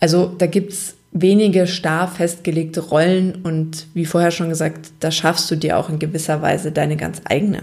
Also 0.00 0.26
da 0.38 0.46
gibt's 0.46 0.96
wenige 1.14 1.68
starr 1.68 2.08
festgelegte 2.08 2.80
Rollen 2.80 3.36
und 3.44 3.86
wie 3.94 4.04
vorher 4.04 4.32
schon 4.32 4.48
gesagt, 4.48 4.90
da 5.00 5.10
schaffst 5.10 5.50
du 5.50 5.56
dir 5.56 5.78
auch 5.78 5.88
in 5.88 6.00
gewisser 6.00 6.42
Weise 6.42 6.72
deine 6.72 6.96
ganz 6.96 7.22
eigene. 7.24 7.62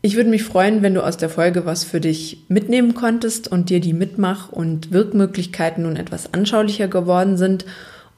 Ich 0.00 0.16
würde 0.16 0.30
mich 0.30 0.42
freuen, 0.42 0.82
wenn 0.82 0.94
du 0.94 1.02
aus 1.02 1.18
der 1.18 1.28
Folge 1.28 1.64
was 1.66 1.84
für 1.84 2.00
dich 2.00 2.44
mitnehmen 2.48 2.94
konntest 2.94 3.48
und 3.48 3.70
dir 3.70 3.80
die 3.80 3.92
Mitmach- 3.92 4.50
und 4.50 4.90
Wirkmöglichkeiten 4.90 5.84
nun 5.84 5.96
etwas 5.96 6.32
anschaulicher 6.32 6.88
geworden 6.88 7.36
sind 7.36 7.66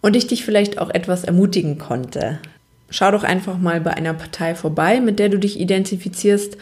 und 0.01 0.15
ich 0.17 0.29
dich 0.29 0.45
vielleicht 0.45 0.79
auch 0.79 0.91
etwas 0.91 1.25
ermutigen 1.25 1.79
konnte. 1.79 2.39
Schau 2.91 3.11
doch 3.11 3.25
einfach 3.25 3.59
mal 3.59 3.81
bei 3.81 3.93
einer 3.93 4.15
Partei 4.15 4.55
vorbei, 4.55 5.01
mit 5.01 5.19
der 5.19 5.29
du 5.29 5.39
dich 5.39 5.59
identifizierst 5.59 6.57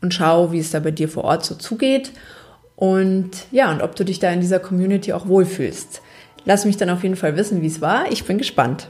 und 0.00 0.14
schau, 0.14 0.50
wie 0.50 0.58
es 0.58 0.70
da 0.70 0.80
bei 0.80 0.90
dir 0.90 1.08
vor 1.08 1.24
Ort 1.24 1.44
so 1.44 1.54
zugeht 1.54 2.10
und 2.78 3.30
ja, 3.50 3.72
und 3.72 3.82
ob 3.82 3.96
du 3.96 4.04
dich 4.04 4.20
da 4.20 4.30
in 4.30 4.40
dieser 4.40 4.60
Community 4.60 5.12
auch 5.12 5.26
wohlfühlst. 5.26 6.00
Lass 6.44 6.64
mich 6.64 6.76
dann 6.76 6.90
auf 6.90 7.02
jeden 7.02 7.16
Fall 7.16 7.36
wissen, 7.36 7.60
wie 7.60 7.66
es 7.66 7.80
war. 7.80 8.10
Ich 8.12 8.24
bin 8.24 8.38
gespannt. 8.38 8.88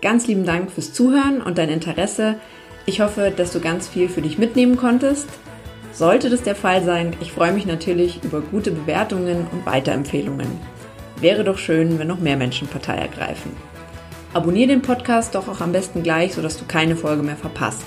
Ganz 0.00 0.26
lieben 0.26 0.46
Dank 0.46 0.70
fürs 0.70 0.94
Zuhören 0.94 1.42
und 1.42 1.58
dein 1.58 1.68
Interesse. 1.68 2.36
Ich 2.86 3.02
hoffe, 3.02 3.30
dass 3.30 3.52
du 3.52 3.60
ganz 3.60 3.86
viel 3.86 4.08
für 4.08 4.22
dich 4.22 4.38
mitnehmen 4.38 4.76
konntest. 4.76 5.28
Sollte 5.92 6.30
das 6.30 6.42
der 6.42 6.56
Fall 6.56 6.82
sein, 6.84 7.14
ich 7.20 7.32
freue 7.32 7.52
mich 7.52 7.66
natürlich 7.66 8.24
über 8.24 8.40
gute 8.40 8.70
Bewertungen 8.70 9.46
und 9.52 9.66
Weiterempfehlungen. 9.66 10.48
Wäre 11.20 11.44
doch 11.44 11.58
schön, 11.58 11.98
wenn 11.98 12.08
noch 12.08 12.18
mehr 12.18 12.38
Menschen 12.38 12.66
Partei 12.66 12.96
ergreifen. 12.96 13.73
Abonnier 14.34 14.66
den 14.66 14.82
Podcast 14.82 15.36
doch 15.36 15.46
auch 15.46 15.60
am 15.60 15.70
besten 15.70 16.02
gleich, 16.02 16.34
sodass 16.34 16.56
du 16.56 16.64
keine 16.64 16.96
Folge 16.96 17.22
mehr 17.22 17.36
verpasst. 17.36 17.84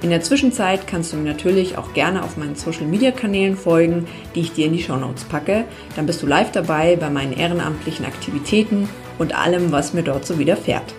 In 0.00 0.10
der 0.10 0.20
Zwischenzeit 0.20 0.86
kannst 0.86 1.12
du 1.12 1.16
mir 1.16 1.32
natürlich 1.32 1.76
auch 1.76 1.92
gerne 1.92 2.22
auf 2.22 2.36
meinen 2.36 2.54
Social 2.54 2.86
Media 2.86 3.10
Kanälen 3.10 3.56
folgen, 3.56 4.06
die 4.36 4.42
ich 4.42 4.52
dir 4.52 4.66
in 4.66 4.74
die 4.74 4.82
Show 4.82 4.94
Notes 4.94 5.24
packe. 5.24 5.64
Dann 5.96 6.06
bist 6.06 6.22
du 6.22 6.28
live 6.28 6.52
dabei 6.52 6.94
bei 6.94 7.10
meinen 7.10 7.32
ehrenamtlichen 7.32 8.06
Aktivitäten 8.06 8.88
und 9.18 9.36
allem, 9.36 9.72
was 9.72 9.92
mir 9.92 10.04
dort 10.04 10.24
so 10.24 10.38
widerfährt. 10.38 10.94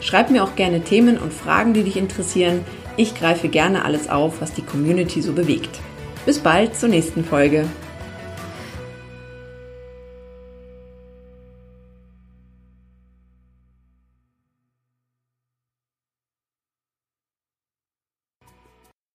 Schreib 0.00 0.30
mir 0.30 0.44
auch 0.44 0.54
gerne 0.54 0.82
Themen 0.82 1.18
und 1.18 1.32
Fragen, 1.32 1.74
die 1.74 1.82
dich 1.82 1.96
interessieren. 1.96 2.64
Ich 2.96 3.16
greife 3.16 3.48
gerne 3.48 3.84
alles 3.84 4.08
auf, 4.08 4.40
was 4.40 4.52
die 4.52 4.62
Community 4.62 5.22
so 5.22 5.32
bewegt. 5.32 5.80
Bis 6.24 6.38
bald 6.38 6.76
zur 6.76 6.88
nächsten 6.88 7.24
Folge. 7.24 7.66